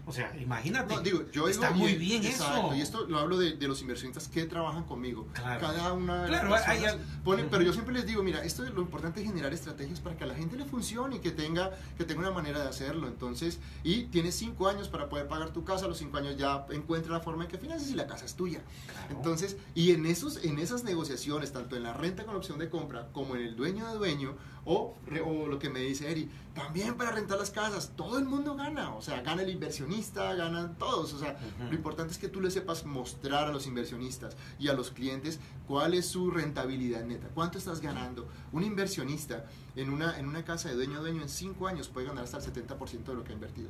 O 0.08 0.12
sea, 0.14 0.36
imagínate, 0.40 0.96
No, 0.96 1.02
digo, 1.02 1.24
yo 1.32 1.48
está 1.48 1.68
digo, 1.70 1.80
muy 1.80 1.92
y- 1.94 1.98
bien 1.98 2.26
exacto, 2.26 2.68
eso. 2.68 2.76
Y 2.76 2.82
esto 2.82 3.06
lo 3.08 3.20
hablo 3.20 3.38
de, 3.38 3.54
de 3.54 3.68
los 3.68 3.82
inversionistas 3.82 4.28
que 4.28 4.46
trabajan 4.46 4.84
conmigo. 4.84 5.28
Claro. 5.34 5.60
Cada 5.62 5.94
una 5.94 6.22
de 6.24 6.28
Claro, 6.30 6.50
las 6.50 6.64
personas 6.64 6.94
hay- 7.26 7.48
pero 7.50 7.62
yo 7.64 7.74
siempre 7.74 7.94
les 7.94 8.06
digo, 8.06 8.22
mira, 8.24 8.44
esto 8.44 8.64
es 8.64 8.72
lo 8.74 8.82
importante 8.82 9.22
es 9.22 9.28
generar 9.28 9.54
estrategias 9.54 10.00
para 10.00 10.16
que 10.18 10.24
a 10.24 10.28
la 10.28 10.36
gente 10.36 10.58
le 10.58 10.66
funcione 10.66 11.16
y 11.18 11.20
que 11.20 11.32
tenga, 11.32 11.72
que 11.98 12.04
tenga 12.04 12.22
una 12.22 12.32
manera 12.32 12.62
de 12.62 12.68
hacerlo. 12.70 13.08
Entonces, 13.08 13.60
y 13.84 14.04
tienes 14.06 14.36
cinco 14.36 14.68
años 14.68 14.90
para 14.90 15.10
poder 15.10 15.28
pagar 15.28 15.52
tu 15.52 15.64
casa, 15.64 15.86
a 15.86 15.88
los 15.88 15.98
cinco 15.98 16.18
años 16.18 16.38
ya 16.38 16.66
encuentra 16.72 17.12
la 17.12 17.20
forma 17.20 17.44
en 17.46 17.50
que 17.50 17.58
financies 17.58 17.90
y 17.92 17.96
la 17.96 18.08
casa 18.08 18.26
es 18.26 18.36
tuya. 18.36 18.62
Claro. 18.92 19.16
Entonces, 19.16 19.58
y 19.74 19.92
en 19.92 20.06
esos, 20.06 20.44
en 20.44 20.60
esas 20.60 20.84
negociaciones, 20.84 21.52
tanto 21.52 21.76
en 21.76 21.84
la 21.84 21.94
renta 21.94 22.26
con 22.26 22.36
opción 22.36 22.60
de 22.60 22.70
compra 22.70 23.08
como 23.12 23.36
en 23.36 23.42
el 23.42 23.56
dueño 23.56 23.88
de 23.88 23.96
dueño, 23.98 24.36
o, 24.68 24.96
o 25.24 25.48
lo 25.48 25.60
que 25.60 25.70
me 25.70 25.80
dice 25.80 26.10
Eri, 26.12 26.28
también 26.56 26.96
para 26.96 27.12
rentar 27.12 27.38
las 27.38 27.52
casas, 27.52 27.92
todo 27.96 28.18
el 28.18 28.26
mundo 28.26 28.56
gana, 28.56 28.96
o 28.96 29.02
sea, 29.02 29.22
gana 29.22 29.44
el 29.44 29.50
inversionista, 29.52 29.95
ganan 30.04 30.76
todos, 30.78 31.14
o 31.14 31.20
sea, 31.20 31.32
Ujú. 31.58 31.70
lo 31.70 31.76
importante 31.76 32.12
es 32.12 32.18
que 32.18 32.28
tú 32.28 32.42
le 32.42 32.52
sepas 32.52 32.86
mostrar 32.86 33.46
a 33.48 33.52
los 33.52 33.68
inversionistas 33.68 34.36
y 34.60 34.68
a 34.68 34.74
los 34.74 34.92
clientes 34.92 35.40
cuál 35.68 35.94
es 35.94 36.08
su 36.08 36.32
rentabilidad 36.32 37.04
neta, 37.06 37.28
cuánto 37.34 37.58
estás 37.58 37.80
ganando. 37.82 38.28
Un 38.52 38.64
inversionista 38.64 39.46
en 39.76 39.90
una, 39.90 40.18
en 40.20 40.28
una 40.28 40.44
casa 40.44 40.70
de 40.70 40.76
dueño 40.76 40.98
a 40.98 41.02
dueño 41.02 41.22
en 41.22 41.30
cinco 41.30 41.68
años 41.68 41.88
puede 41.88 42.08
ganar 42.08 42.24
hasta 42.24 42.38
el 42.38 42.44
70% 42.44 43.04
de 43.06 43.14
lo 43.14 43.24
que 43.24 43.32
ha 43.32 43.36
invertido. 43.36 43.70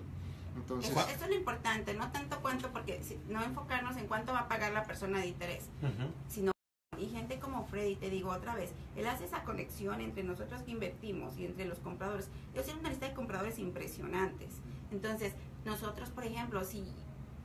Entonces, 0.56 0.92
Eso, 0.92 1.00
eso 1.10 1.24
es 1.26 1.30
lo 1.30 1.36
importante, 1.36 1.94
no 1.94 2.10
tanto 2.12 2.40
cuánto, 2.42 2.72
porque 2.72 3.02
si- 3.04 3.20
no 3.30 3.44
enfocarnos 3.44 3.98
en 3.98 4.08
cuánto 4.08 4.32
va 4.32 4.40
a 4.42 4.48
pagar 4.48 4.72
la 4.74 4.84
persona 4.86 5.20
de 5.20 5.28
interés, 5.28 5.66
Ujú. 5.82 6.10
sino 6.30 6.52
y 6.98 7.08
gente 7.08 7.40
como 7.40 7.66
Freddy, 7.68 7.98
te 7.98 8.10
digo 8.10 8.30
otra 8.32 8.56
vez, 8.56 8.72
él 8.96 9.06
hace 9.08 9.26
esa 9.26 9.44
conexión 9.44 10.00
entre 10.00 10.24
nosotros 10.24 10.62
que 10.62 10.72
invertimos 10.72 11.38
y 11.38 11.46
entre 11.46 11.66
los 11.66 11.78
compradores. 11.80 12.30
Yo 12.56 12.64
soy 12.64 12.74
una 12.80 12.88
lista 12.90 13.06
de 13.10 13.14
compradores 13.14 13.60
impresionantes. 13.60 14.48
Entonces, 14.92 15.34
nosotros, 15.66 16.10
por 16.10 16.24
ejemplo, 16.24 16.64
si, 16.64 16.86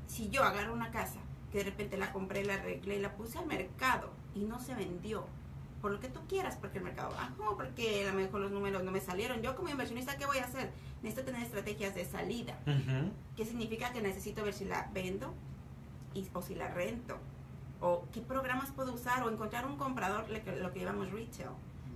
si 0.06 0.28
yo 0.28 0.44
agarro 0.44 0.72
una 0.72 0.90
casa, 0.90 1.18
que 1.50 1.58
de 1.58 1.64
repente 1.64 1.96
la 1.96 2.12
compré, 2.12 2.44
la 2.44 2.54
arreglé 2.54 2.96
y 2.96 3.00
la 3.00 3.16
puse 3.16 3.38
al 3.38 3.46
mercado 3.46 4.10
y 4.34 4.40
no 4.40 4.60
se 4.60 4.74
vendió, 4.74 5.26
por 5.80 5.90
lo 5.92 6.00
que 6.00 6.08
tú 6.08 6.20
quieras, 6.28 6.56
porque 6.56 6.78
el 6.78 6.84
mercado 6.84 7.10
bajó, 7.14 7.56
porque 7.56 8.06
a 8.06 8.12
lo 8.12 8.18
mejor 8.18 8.42
los 8.42 8.52
números 8.52 8.84
no 8.84 8.90
me 8.92 9.00
salieron. 9.00 9.40
Yo 9.40 9.56
como 9.56 9.70
inversionista, 9.70 10.16
¿qué 10.18 10.26
voy 10.26 10.38
a 10.38 10.44
hacer? 10.44 10.70
Necesito 11.02 11.24
tener 11.24 11.42
estrategias 11.42 11.94
de 11.94 12.04
salida. 12.04 12.58
¿Qué 13.36 13.46
significa 13.46 13.92
que 13.92 14.02
necesito 14.02 14.44
ver 14.44 14.52
si 14.52 14.66
la 14.66 14.90
vendo 14.92 15.32
y, 16.14 16.28
o 16.34 16.42
si 16.42 16.54
la 16.54 16.68
rento, 16.68 17.16
o 17.80 18.04
qué 18.12 18.20
programas 18.20 18.70
puedo 18.72 18.92
usar, 18.92 19.22
o 19.22 19.30
encontrar 19.30 19.64
un 19.66 19.76
comprador, 19.76 20.28
lo 20.28 20.44
que, 20.44 20.56
lo 20.56 20.72
que 20.72 20.80
llamamos 20.80 21.10
retail. 21.10 21.48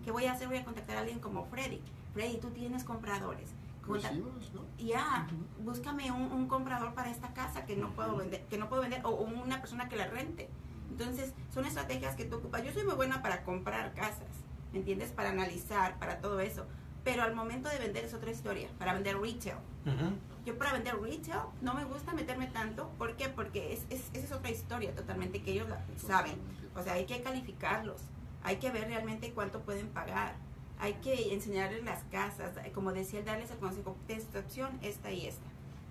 ¿Qué 0.05 0.11
voy 0.11 0.25
a 0.27 0.33
hacer? 0.33 0.49
Voy 0.49 0.57
a 0.57 0.65
contactar 0.65 0.97
a 0.97 1.01
alguien 1.01 1.19
como 1.19 1.45
Freddy. 1.47 1.81
Freddy, 2.15 2.39
tú 2.39 2.51
tienes 2.51 2.85
compradores. 2.85 3.51
Contact- 3.87 4.09
Recibos, 4.11 4.53
¿no? 4.55 4.63
ya, 4.79 5.27
búscame 5.63 6.11
un, 6.11 6.33
un 6.33 6.49
comprador 6.49 6.95
para 6.95 7.11
esta 7.11 7.33
casa 7.35 7.67
que 7.67 7.77
no 7.77 7.91
puedo 7.91 8.17
vender, 8.17 8.45
que 8.47 8.57
no 8.59 8.69
puedo 8.69 8.83
vender, 8.83 9.01
o 9.05 9.11
una 9.11 9.61
persona 9.61 9.89
que 9.89 9.97
la 9.97 10.07
rente. 10.07 10.49
Entonces, 10.91 11.33
son 11.53 11.65
estrategias 11.65 12.15
que 12.15 12.25
tú 12.25 12.37
ocupas. 12.37 12.63
Yo 12.65 12.73
soy 12.73 12.85
muy 12.85 12.95
buena 12.95 13.21
para 13.23 13.43
comprar 13.43 13.93
casas, 13.95 14.29
¿me 14.73 14.79
entiendes? 14.79 15.11
Para 15.11 15.31
analizar, 15.31 15.99
para 15.99 16.21
todo 16.21 16.41
eso. 16.41 16.67
Pero 17.03 17.23
al 17.23 17.35
momento 17.35 17.69
de 17.69 17.79
vender 17.79 18.05
es 18.05 18.15
otra 18.15 18.31
historia, 18.31 18.69
para 18.79 18.95
vender 18.95 19.19
retail. 19.21 19.57
Ujú. 19.85 20.15
Yo 20.47 20.57
para 20.57 20.73
vender 20.73 20.97
retail 21.01 21.41
no 21.61 21.75
me 21.75 21.85
gusta 21.85 22.13
meterme 22.15 22.47
tanto. 22.47 22.89
¿Por 22.97 23.17
qué? 23.17 23.29
Porque 23.29 23.73
es, 23.75 23.85
es- 23.91 24.09
esa 24.15 24.25
es 24.27 24.33
otra 24.33 24.51
historia 24.51 24.95
totalmente 24.95 25.43
que 25.43 25.53
ellos 25.53 25.67
saben. 25.99 26.37
O 26.75 26.83
sea, 26.83 26.95
hay 26.95 27.05
que 27.07 27.21
calificarlos. 27.23 28.01
Hay 28.43 28.57
que 28.57 28.71
ver 28.71 28.87
realmente 28.89 29.33
cuánto 29.33 29.61
pueden 29.61 29.89
pagar. 29.89 30.35
Hay 30.85 30.93
que 31.03 31.33
enseñarles 31.33 31.83
las 31.83 32.03
casas. 32.13 32.53
Como 32.75 32.93
decía, 32.93 33.23
darles 33.23 33.51
el 33.51 33.57
consejo. 33.57 33.97
De 34.07 34.17
esta 34.17 34.41
opción, 34.41 34.79
esta 34.83 35.11
y 35.11 35.27
esta. 35.27 35.47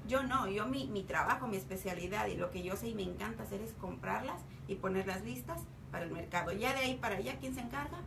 Yo 0.07 0.21
no. 0.21 0.47
Yo 0.47 0.67
mi, 0.67 0.85
mi 0.85 1.01
trabajo, 1.01 1.47
mi 1.47 1.57
especialidad 1.57 2.27
y 2.27 2.35
lo 2.35 2.51
que 2.51 2.61
yo 2.61 2.75
sé 2.75 2.89
y 2.89 2.93
me 2.93 3.01
encanta 3.01 3.41
hacer 3.41 3.59
es 3.61 3.73
comprarlas 3.73 4.39
y 4.67 4.75
ponerlas 4.75 5.23
listas 5.23 5.61
para 5.91 6.05
el 6.05 6.11
mercado. 6.11 6.51
Ya 6.51 6.73
de 6.73 6.81
ahí 6.81 6.93
para 7.01 7.15
allá, 7.15 7.39
¿quién 7.39 7.55
se 7.55 7.61
encarga? 7.61 8.01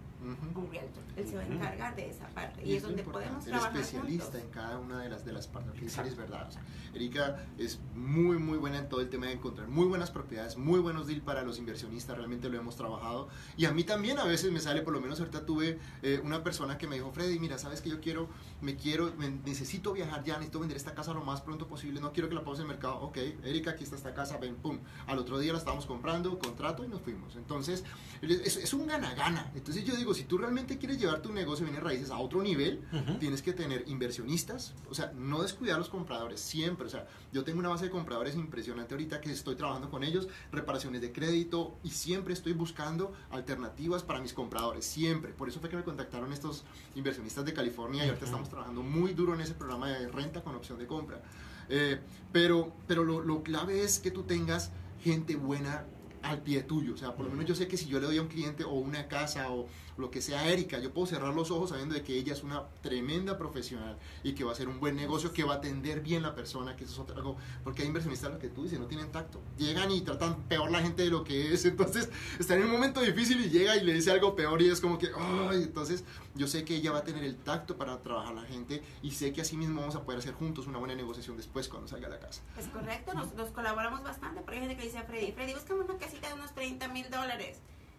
Un 0.54 0.70
realtor. 0.70 1.02
Él 1.16 1.26
se 1.28 1.36
va 1.36 1.42
a 1.42 1.46
encargar 1.46 1.94
de 1.96 2.10
esa 2.10 2.26
parte. 2.28 2.62
Y, 2.64 2.72
Y 2.72 2.76
es 2.76 2.82
donde 2.82 3.02
importante, 3.02 3.28
podemos 3.28 3.44
el 3.46 3.50
trabajar 3.52 3.76
especialista 3.80 4.24
juntos. 4.24 4.42
en 4.42 4.50
cada 4.50 4.78
una 4.78 5.00
de 5.02 5.08
las 5.08 5.24
de 5.24 5.32
las 5.32 5.46
partes. 5.46 5.98
Es 5.98 6.16
verdad. 6.16 6.46
O 6.48 6.52
sea, 6.52 6.62
Erika 6.94 7.44
es 7.58 7.78
muy, 7.94 8.38
muy 8.38 8.58
buena 8.58 8.78
en 8.78 8.88
todo 8.88 9.00
el 9.00 9.08
tema 9.08 9.26
de 9.26 9.32
encontrar 9.32 9.68
muy 9.68 9.86
buenas 9.86 10.10
propiedades, 10.10 10.56
muy 10.56 10.80
buenos 10.80 11.06
deals 11.06 11.22
para 11.22 11.42
los 11.42 11.58
inversionistas. 11.58 12.16
Realmente 12.16 12.48
lo 12.48 12.58
hemos 12.58 12.76
trabajado. 12.76 13.28
Y 13.56 13.64
a 13.66 13.72
mí 13.72 13.84
también 13.84 14.18
a 14.18 14.24
veces 14.24 14.50
me 14.52 14.60
sale, 14.60 14.82
por 14.82 14.92
lo 14.94 15.00
menos 15.00 15.18
ahorita 15.20 15.46
tuve 15.46 15.78
eh, 16.02 16.20
una 16.24 16.42
persona 16.42 16.78
que 16.78 16.86
me 16.86 16.96
dijo, 16.96 17.10
Freddy, 17.12 17.38
mira, 17.38 17.58
sabes 17.58 17.80
que 17.80 17.90
yo 17.90 18.00
quiero, 18.00 18.28
me 18.60 18.76
quiero, 18.76 19.12
me- 19.18 19.30
necesito 19.30 19.92
viajar 19.92 20.24
ya, 20.24 20.34
necesito 20.34 20.60
vender 20.60 20.76
esta 20.76 20.94
casa 20.94 21.12
lo 21.14 21.22
más 21.24 21.40
pronto 21.42 21.66
posible. 21.68 22.00
No 22.00 22.12
quiero 22.12 22.28
que 22.28 22.34
la 22.34 22.42
pause 22.44 22.60
en 22.60 22.62
el 22.66 22.68
mercado. 22.68 22.96
Ok, 23.00 23.16
Erika, 23.44 23.72
aquí 23.72 23.84
está 23.84 23.96
esta 23.96 24.14
casa, 24.14 24.38
ven, 24.38 24.56
pum. 24.56 24.78
Al 25.06 25.18
otro 25.18 25.38
día 25.38 25.52
la 25.52 25.58
estábamos 25.58 25.86
comprando, 25.86 26.38
contrato 26.38 26.84
y 26.84 26.88
nos 26.88 27.00
fuimos. 27.02 27.36
Entonces, 27.36 27.84
es, 28.22 28.56
es 28.56 28.72
un 28.74 28.86
gana-gana. 28.86 29.50
Entonces 29.54 29.84
yo 29.84 29.94
digo, 29.96 30.14
si 30.16 30.24
tú 30.24 30.38
realmente 30.38 30.78
quieres 30.78 30.98
llevar 30.98 31.22
tu 31.22 31.32
negocio 31.32 31.64
de 31.64 31.70
bienes 31.72 31.84
raíces 31.84 32.10
a 32.10 32.18
otro 32.18 32.42
nivel, 32.42 32.82
Ujú. 32.92 33.18
tienes 33.18 33.42
que 33.42 33.52
tener 33.52 33.84
inversionistas, 33.86 34.74
o 34.90 34.94
sea, 34.94 35.12
no 35.14 35.42
descuidar 35.42 35.76
a 35.76 35.78
los 35.78 35.88
compradores, 35.88 36.40
siempre, 36.40 36.86
o 36.86 36.90
sea, 36.90 37.06
yo 37.32 37.44
tengo 37.44 37.58
una 37.60 37.68
base 37.68 37.84
de 37.84 37.90
compradores 37.90 38.34
impresionante 38.34 38.94
ahorita 38.94 39.20
que 39.20 39.30
estoy 39.30 39.54
trabajando 39.56 39.90
con 39.90 40.02
ellos, 40.04 40.28
reparaciones 40.52 41.00
de 41.00 41.12
crédito 41.12 41.78
y 41.84 41.90
siempre 41.90 42.34
estoy 42.34 42.52
buscando 42.52 43.12
alternativas 43.30 44.02
para 44.02 44.20
mis 44.20 44.32
compradores, 44.32 44.84
siempre. 44.84 45.32
Por 45.32 45.48
eso 45.48 45.60
fue 45.60 45.68
que 45.68 45.76
me 45.76 45.84
contactaron 45.84 46.32
estos 46.32 46.64
inversionistas 46.94 47.44
de 47.44 47.52
California 47.52 48.04
y 48.04 48.08
ahorita 48.08 48.24
Ujú. 48.24 48.24
estamos 48.26 48.48
trabajando 48.48 48.82
muy 48.82 49.12
duro 49.12 49.34
en 49.34 49.40
ese 49.40 49.54
programa 49.54 49.88
de 49.90 50.08
renta 50.08 50.42
con 50.42 50.54
opción 50.54 50.78
de 50.78 50.86
compra. 50.86 51.20
Eh, 51.68 51.98
pero 52.32 52.72
pero 52.86 53.02
lo, 53.04 53.20
lo 53.20 53.42
clave 53.42 53.82
es 53.82 53.98
que 53.98 54.10
tú 54.10 54.22
tengas 54.22 54.70
gente 55.02 55.34
buena 55.36 55.84
al 56.30 56.42
pie 56.42 56.62
tuyo. 56.62 56.94
O 56.94 56.96
sea, 56.96 57.14
por 57.14 57.24
lo 57.24 57.30
menos 57.30 57.46
yo 57.46 57.54
sé 57.54 57.68
que 57.68 57.76
si 57.76 57.86
yo 57.86 58.00
le 58.00 58.06
doy 58.06 58.18
a 58.18 58.22
un 58.22 58.28
cliente 58.28 58.64
o 58.64 58.72
una 58.72 59.08
casa 59.08 59.50
o 59.50 59.66
lo 59.96 60.10
que 60.10 60.20
sea 60.20 60.40
a 60.40 60.48
Erika, 60.48 60.78
yo 60.78 60.92
puedo 60.92 61.06
cerrar 61.06 61.34
los 61.34 61.50
ojos 61.50 61.70
sabiendo 61.70 61.94
de 61.94 62.02
que 62.02 62.16
ella 62.16 62.32
es 62.32 62.42
una 62.42 62.64
tremenda 62.82 63.38
profesional 63.38 63.96
y 64.22 64.34
que 64.34 64.44
va 64.44 64.50
a 64.50 64.52
hacer 64.52 64.68
un 64.68 64.78
buen 64.78 64.96
negocio, 64.96 65.32
que 65.32 65.44
va 65.44 65.54
a 65.54 65.56
atender 65.56 66.00
bien 66.00 66.22
la 66.22 66.34
persona, 66.34 66.76
que 66.76 66.84
eso 66.84 66.92
es 66.92 66.98
otra 66.98 67.16
algo, 67.16 67.36
porque 67.64 67.82
hay 67.82 67.88
inversionistas 67.88 68.32
lo 68.32 68.38
que 68.38 68.48
tú 68.48 68.64
dices, 68.64 68.78
no 68.78 68.86
tienen 68.86 69.10
tacto. 69.10 69.40
Llegan 69.56 69.90
y 69.90 70.02
tratan 70.02 70.42
peor 70.48 70.70
la 70.70 70.82
gente 70.82 71.02
de 71.02 71.10
lo 71.10 71.24
que 71.24 71.54
es, 71.54 71.64
entonces 71.64 72.10
están 72.38 72.58
en 72.58 72.64
un 72.64 72.72
momento 72.72 73.00
difícil 73.00 73.40
y 73.40 73.48
llega 73.48 73.76
y 73.76 73.84
le 73.84 73.94
dice 73.94 74.10
algo 74.10 74.36
peor 74.36 74.60
y 74.60 74.68
es 74.68 74.80
como 74.80 74.98
que, 74.98 75.08
ay, 75.16 75.62
entonces 75.62 76.04
yo 76.34 76.46
sé 76.46 76.64
que 76.64 76.76
ella 76.76 76.92
va 76.92 76.98
a 76.98 77.04
tener 77.04 77.24
el 77.24 77.36
tacto 77.36 77.76
para 77.76 78.02
trabajar 78.02 78.34
la 78.34 78.42
gente 78.42 78.82
y 79.02 79.12
sé 79.12 79.32
que 79.32 79.40
así 79.40 79.56
mismo 79.56 79.80
vamos 79.80 79.96
a 79.96 80.04
poder 80.04 80.18
hacer 80.18 80.34
juntos 80.34 80.66
una 80.66 80.78
buena 80.78 80.94
negociación 80.94 81.36
después 81.36 81.68
cuando 81.68 81.88
salga 81.88 82.08
a 82.08 82.10
la 82.10 82.18
casa. 82.18 82.42
Es 82.58 82.66
correcto, 82.68 83.14
nos, 83.14 83.32
nos 83.34 83.50
colaboramos 83.50 84.02
bastante, 84.02 84.42
porque 84.42 84.56
hay 84.58 84.66
gente 84.66 84.76
que 84.76 84.84
dice 84.84 85.02
Freddy, 85.04 85.32
Freddy, 85.32 85.54
búscame 85.54 85.80
una 85.80 85.96
casita 85.96 86.15
de 86.20 86.32
unos 86.34 86.52
30 86.54 86.88
mil 86.88 87.08
dólares. 87.10 87.58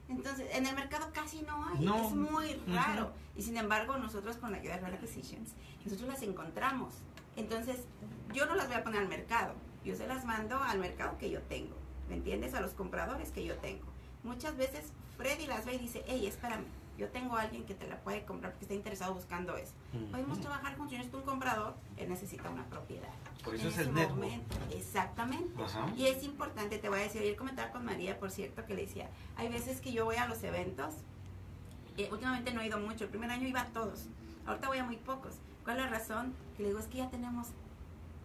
Entonces, 0.09 0.47
en 0.53 0.65
el 0.65 0.75
mercado 0.75 1.09
casi 1.13 1.41
no 1.41 1.67
hay, 1.67 1.83
No. 1.83 2.07
es 2.07 2.13
muy 2.13 2.53
raro. 2.67 3.11
Y 3.35 3.41
sin 3.43 3.57
embargo, 3.57 3.97
nosotros 3.97 4.37
con 4.37 4.51
la 4.51 4.57
ayuda 4.57 4.75
de 4.75 4.79
Real 4.81 4.93
Acquisitions, 4.93 5.51
nosotros 5.83 6.07
las 6.09 6.21
encontramos. 6.21 6.93
Entonces, 7.35 7.77
yo 8.33 8.45
no 8.45 8.55
las 8.55 8.67
voy 8.67 8.77
a 8.77 8.83
poner 8.83 9.01
al 9.01 9.09
mercado, 9.09 9.53
yo 9.83 9.95
se 9.95 10.07
las 10.07 10.25
mando 10.25 10.57
al 10.63 10.79
mercado 10.79 11.17
que 11.17 11.29
yo 11.29 11.41
tengo, 11.43 11.75
¿me 12.09 12.15
entiendes? 12.15 12.53
A 12.53 12.61
los 12.61 12.71
compradores 12.71 13.31
que 13.31 13.43
yo 13.45 13.55
tengo. 13.57 13.85
Muchas 14.23 14.55
veces 14.57 14.91
Freddy 15.17 15.45
las 15.45 15.65
ve 15.65 15.75
y 15.75 15.79
dice, 15.79 16.03
hey, 16.07 16.25
espérame, 16.25 16.65
yo 16.97 17.09
tengo 17.09 17.35
a 17.37 17.41
alguien 17.41 17.63
que 17.65 17.73
te 17.75 17.87
la 17.87 17.97
puede 18.01 18.25
comprar 18.25 18.51
porque 18.53 18.65
está 18.65 18.73
interesado 18.73 19.13
buscando 19.13 19.55
eso. 19.57 19.73
Podemos 20.11 20.39
trabajar 20.41 20.75
juntos, 20.75 20.91
yo 20.91 20.97
necesito 20.97 21.17
un 21.19 21.23
comprador, 21.25 21.75
él 21.97 22.09
necesita 22.09 22.49
una 22.49 22.65
propiedad. 22.65 23.09
Por 23.43 23.55
eso 23.55 23.67
En 23.67 23.73
es 23.73 23.77
el 23.79 23.93
network. 23.93 24.15
momento, 24.23 24.55
Exactamente. 24.71 25.63
Ajá. 25.63 25.91
Y 25.95 26.07
es 26.07 26.23
importante, 26.23 26.77
te 26.79 26.89
voy 26.89 26.99
a 26.99 27.03
decir, 27.03 27.21
ayer 27.21 27.35
comentaba 27.35 27.71
con 27.71 27.85
María, 27.85 28.19
por 28.19 28.31
cierto, 28.31 28.65
que 28.65 28.73
le 28.75 28.81
decía, 28.87 29.09
hay 29.35 29.47
veces 29.49 29.79
que 29.79 29.91
yo 29.93 30.05
voy 30.05 30.15
a 30.15 30.27
los 30.27 30.41
eventos, 30.43 30.95
eh, 31.97 32.09
últimamente 32.11 32.53
no 32.53 32.61
he 32.61 32.67
ido 32.67 32.79
mucho, 32.79 33.03
el 33.05 33.09
primer 33.09 33.29
año 33.31 33.47
iba 33.47 33.61
a 33.61 33.67
todos, 33.67 34.05
ahorita 34.45 34.67
voy 34.67 34.77
a 34.79 34.83
muy 34.83 34.97
pocos. 34.97 35.35
¿Cuál 35.63 35.77
es 35.77 35.83
la 35.85 35.89
razón? 35.89 36.33
Que 36.55 36.63
le 36.63 36.69
digo, 36.69 36.79
es 36.79 36.87
que 36.87 36.97
ya 36.99 37.09
tenemos 37.09 37.47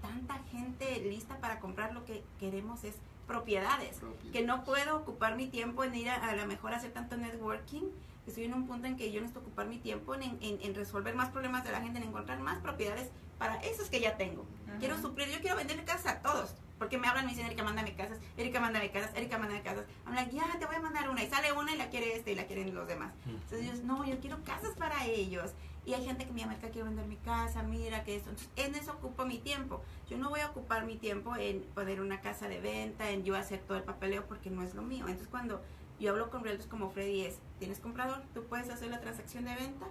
tanta 0.01 0.39
gente 0.51 1.01
lista 1.01 1.37
para 1.39 1.61
comprar 1.61 1.93
lo 1.93 2.05
que 2.05 2.23
queremos 2.41 2.85
es 2.85 2.95
propiedades, 3.27 3.97
Propiedades. 3.99 4.33
que 4.33 4.43
no 4.43 4.65
puedo 4.65 4.97
ocupar 4.97 5.37
mi 5.37 5.47
tiempo 5.47 5.85
en 5.85 5.95
ir 5.95 6.11
a, 6.11 6.17
a 6.17 6.35
lo 6.37 6.47
mejor 6.47 6.75
a 6.75 6.77
hacer 6.79 6.93
tanto 6.93 7.17
networking, 7.17 7.83
estoy 8.27 8.45
en 8.45 8.55
un 8.55 8.67
punto 8.67 8.87
en 8.87 8.97
que 8.97 9.11
yo 9.11 9.21
necesito 9.21 9.41
ocupar 9.41 9.67
mi 9.67 9.79
tiempo 9.79 10.15
en, 10.15 10.23
en- 10.23 10.61
en 10.63 10.75
resolver 10.75 11.15
más 11.15 11.31
problemas 11.31 11.65
de 11.65 11.73
la 11.73 11.81
gente, 11.81 11.99
en 11.99 12.09
encontrar 12.09 12.39
más 12.41 12.59
propiedades 12.59 13.11
para 13.39 13.57
esos 13.63 13.89
que 13.91 14.01
ya 14.01 14.17
tengo. 14.17 14.45
Quiero 14.79 14.99
suplir, 15.01 15.29
yo 15.29 15.41
quiero 15.41 15.57
venderle 15.57 15.85
casas 15.85 16.07
a 16.17 16.23
todos. 16.23 16.55
Porque 16.79 16.99
me 16.99 17.07
hablan, 17.07 17.27
me 17.27 17.31
dicen, 17.31 17.47
Erika, 17.47 17.63
mándame 17.63 17.95
casas, 17.95 18.19
Erika, 18.37 18.59
mándame 18.59 18.91
casas, 18.91 19.15
Erika, 19.15 19.39
mándame 19.39 19.63
casas. 19.63 19.85
I'm 20.05 20.15
like, 20.17 20.35
ya, 20.35 20.43
te 20.59 20.67
voy 20.67 20.75
a 20.77 20.81
mandar 20.81 21.09
una. 21.11 21.23
Y 21.23 21.29
sale 21.29 21.53
una 21.53 21.73
y 21.73 21.77
la 21.77 21.91
quiere 21.91 22.17
este 22.17 22.33
y 22.33 22.35
la 22.35 22.45
quieren 22.47 22.75
los 22.75 22.89
demás. 22.89 23.13
Entonces 23.27 23.61
ellos, 23.63 23.85
no, 23.85 24.05
yo 24.05 24.19
quiero 24.19 24.43
casas 24.43 24.75
para 24.77 25.05
ellos. 25.07 25.53
Y 25.87 25.95
hay 25.95 26.05
gente 26.05 26.25
que 26.27 26.33
me 26.33 26.41
llama, 26.41 26.55
Erika, 26.55 26.71
quiero 26.71 26.87
vender 26.87 27.07
mi 27.07 27.17
casa, 27.17 27.63
mira 27.63 28.03
que 28.03 28.17
esto. 28.17 28.31
Entonces, 28.31 28.51
en 28.57 28.75
eso 28.75 28.93
ocupo 28.93 29.25
mi 29.25 29.39
tiempo. 29.39 29.81
Yo 30.09 30.17
no 30.19 30.31
voy 30.31 30.41
a 30.41 30.49
ocupar 30.49 30.85
mi 30.85 30.97
tiempo 30.97 31.37
en 31.37 31.63
poner 31.75 32.01
una 32.01 32.21
casa 32.21 32.49
de 32.49 32.61
venta, 32.61 33.11
en 33.11 33.23
yo 33.25 33.37
hacer 33.37 33.61
todo 33.61 33.77
el 33.77 33.85
papeleo, 33.85 34.27
porque 34.27 34.51
no 34.51 34.63
es 34.63 34.75
lo 34.75 34.83
mío. 34.83 35.05
Entonces, 35.07 35.29
cuando 35.29 35.63
yo 35.99 36.11
hablo 36.11 36.31
con 36.31 36.43
realtors 36.43 36.69
como 36.69 36.91
Freddy, 36.91 37.23
es, 37.23 37.39
¿tienes 37.59 37.79
comprador? 37.79 38.23
¿Tú 38.35 38.45
puedes 38.45 38.71
hacer 38.71 38.91
la 38.91 39.01
transacción 39.01 39.45
de 39.45 39.55
venta? 39.55 39.87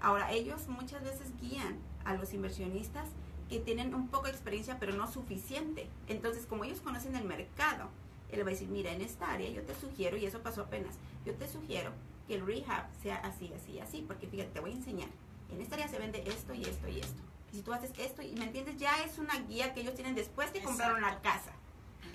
Ahora, 0.00 0.32
ellos 0.32 0.68
muchas 0.68 1.02
veces 1.02 1.32
guían 1.40 1.78
a 2.04 2.14
los 2.14 2.32
inversionistas 2.34 3.08
que 3.48 3.60
tienen 3.60 3.94
un 3.94 4.08
poco 4.08 4.26
de 4.26 4.32
experiencia, 4.32 4.78
pero 4.78 4.94
no 4.94 5.10
suficiente. 5.10 5.88
Entonces, 6.08 6.46
como 6.46 6.64
ellos 6.64 6.80
conocen 6.80 7.16
el 7.16 7.24
mercado, 7.24 7.88
él 8.30 8.40
va 8.40 8.48
a 8.48 8.50
decir, 8.50 8.68
mira, 8.68 8.92
en 8.92 9.00
esta 9.00 9.32
área 9.32 9.48
yo 9.50 9.62
te 9.62 9.74
sugiero, 9.74 10.16
y 10.16 10.26
eso 10.26 10.40
pasó 10.40 10.62
apenas, 10.62 10.96
yo 11.24 11.34
te 11.34 11.48
sugiero 11.48 11.92
que 12.26 12.34
el 12.34 12.46
rehab 12.46 12.86
sea 13.02 13.16
así, 13.18 13.52
así, 13.54 13.78
así, 13.78 14.04
porque 14.06 14.26
fíjate, 14.26 14.50
te 14.50 14.60
voy 14.60 14.72
a 14.72 14.74
enseñar. 14.74 15.08
En 15.50 15.60
esta 15.60 15.76
área 15.76 15.88
se 15.88 15.98
vende 15.98 16.24
esto 16.26 16.54
y 16.54 16.62
esto 16.62 16.88
y 16.88 17.00
esto. 17.00 17.22
Y 17.52 17.56
si 17.56 17.62
tú 17.62 17.72
haces 17.72 17.92
esto, 17.98 18.22
y 18.22 18.32
me 18.32 18.44
entiendes, 18.44 18.78
ya 18.78 19.04
es 19.04 19.18
una 19.18 19.38
guía 19.40 19.72
que 19.72 19.80
ellos 19.80 19.94
tienen 19.94 20.14
después 20.14 20.50
que 20.50 20.62
compraron 20.62 21.00
la 21.00 21.20
casa. 21.20 21.52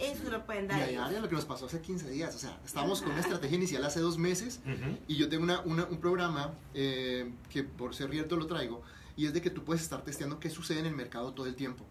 Eso 0.01 0.23
se 0.23 0.29
lo 0.31 0.45
pueden 0.45 0.65
Y 0.65 0.67
dar. 0.67 0.89
ellos. 0.89 1.09
era 1.11 1.19
lo 1.21 1.29
que 1.29 1.35
nos 1.35 1.45
pasó 1.45 1.65
hace 1.67 1.79
15 1.81 2.09
días, 2.09 2.35
o 2.35 2.39
sea, 2.39 2.59
estábamos 2.65 3.01
con 3.01 3.11
una 3.11 3.21
estrategia 3.21 3.57
inicial 3.57 3.83
hace 3.85 3.99
dos 3.99 4.17
meses 4.17 4.59
Ujú. 4.65 4.97
y 5.07 5.15
yo 5.17 5.29
tengo 5.29 5.43
una, 5.43 5.61
una- 5.61 5.85
un 5.85 5.99
programa 5.99 6.53
eh, 6.73 7.31
que 7.49 7.63
por 7.63 7.93
ser 7.95 8.09
cierto 8.11 8.35
lo 8.37 8.47
traigo 8.47 8.81
y 9.15 9.25
es 9.25 9.33
de 9.33 9.41
que 9.41 9.49
tú 9.49 9.63
puedes 9.63 9.81
estar 9.83 10.03
testeando 10.03 10.39
qué 10.39 10.49
sucede 10.49 10.79
en 10.79 10.85
el 10.87 10.95
mercado 10.95 11.33
todo 11.33 11.45
el 11.45 11.55
tiempo. 11.55 11.85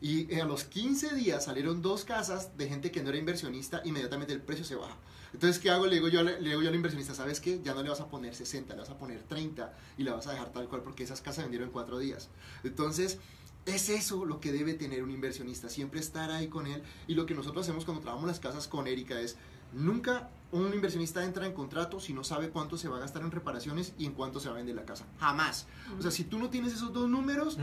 Y 0.00 0.30
eh, 0.34 0.42
a 0.42 0.44
los 0.44 0.64
15 0.64 1.14
días 1.14 1.44
salieron 1.46 1.80
dos 1.80 2.04
casas 2.04 2.56
de 2.58 2.68
gente 2.68 2.90
que 2.90 3.02
no 3.02 3.08
era 3.08 3.16
inversionista, 3.18 3.80
inmediatamente 3.84 4.32
el 4.34 4.42
precio 4.42 4.64
se 4.64 4.74
baja. 4.74 4.96
Entonces, 5.32 5.58
¿qué 5.60 5.70
hago? 5.70 5.86
Le 5.86 5.94
digo 5.94 6.08
yo, 6.08 6.20
al- 6.20 6.42
le 6.42 6.50
digo 6.50 6.60
yo 6.62 6.68
al 6.68 6.74
inversionista, 6.74 7.14
¿sabes 7.14 7.40
qué? 7.40 7.60
Ya 7.64 7.72
no 7.74 7.82
le 7.82 7.88
vas 7.88 8.00
a 8.00 8.08
poner 8.08 8.34
60, 8.34 8.74
le 8.74 8.80
vas 8.80 8.90
a 8.90 8.98
poner 8.98 9.22
30 9.22 9.72
y 9.96 10.02
la 10.02 10.12
vas 10.14 10.26
a 10.26 10.32
dejar 10.32 10.52
tal 10.52 10.68
cual 10.68 10.82
porque 10.82 11.04
esas 11.04 11.22
casas 11.22 11.44
vendieron 11.44 11.68
en 11.68 11.72
cuatro 11.72 11.98
días. 11.98 12.28
Entonces, 12.64 13.18
es 13.66 13.88
eso 13.88 14.24
lo 14.24 14.40
que 14.40 14.52
debe 14.52 14.74
tener 14.74 15.02
un 15.02 15.10
inversionista, 15.10 15.68
siempre 15.68 16.00
estar 16.00 16.30
ahí 16.30 16.48
con 16.48 16.66
él. 16.66 16.82
Y 17.06 17.14
lo 17.14 17.26
que 17.26 17.34
nosotros 17.34 17.64
hacemos 17.64 17.84
cuando 17.84 18.02
trabajamos 18.02 18.28
las 18.28 18.40
casas 18.40 18.68
con 18.68 18.86
Erika 18.86 19.20
es, 19.20 19.36
nunca 19.72 20.30
un 20.52 20.72
inversionista 20.72 21.24
entra 21.24 21.46
en 21.46 21.52
contrato 21.52 21.98
si 21.98 22.12
no 22.12 22.22
sabe 22.22 22.50
cuánto 22.50 22.78
se 22.78 22.88
va 22.88 22.98
a 22.98 23.00
gastar 23.00 23.22
en 23.22 23.32
reparaciones 23.32 23.92
y 23.98 24.06
en 24.06 24.12
cuánto 24.12 24.38
se 24.38 24.48
va 24.48 24.54
a 24.54 24.58
vender 24.58 24.76
la 24.76 24.84
casa. 24.84 25.04
Jamás. 25.18 25.66
O 25.98 26.02
sea, 26.02 26.12
si 26.12 26.22
tú 26.22 26.38
no 26.38 26.48
tienes 26.48 26.72
esos 26.72 26.92
dos 26.92 27.08
números, 27.08 27.58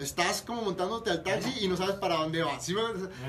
estás 0.00 0.42
como 0.42 0.62
montándote 0.62 1.10
al 1.10 1.22
taxi 1.22 1.52
y 1.60 1.68
no 1.68 1.76
sabes 1.76 1.94
para 1.96 2.16
dónde 2.16 2.42
vas. 2.42 2.68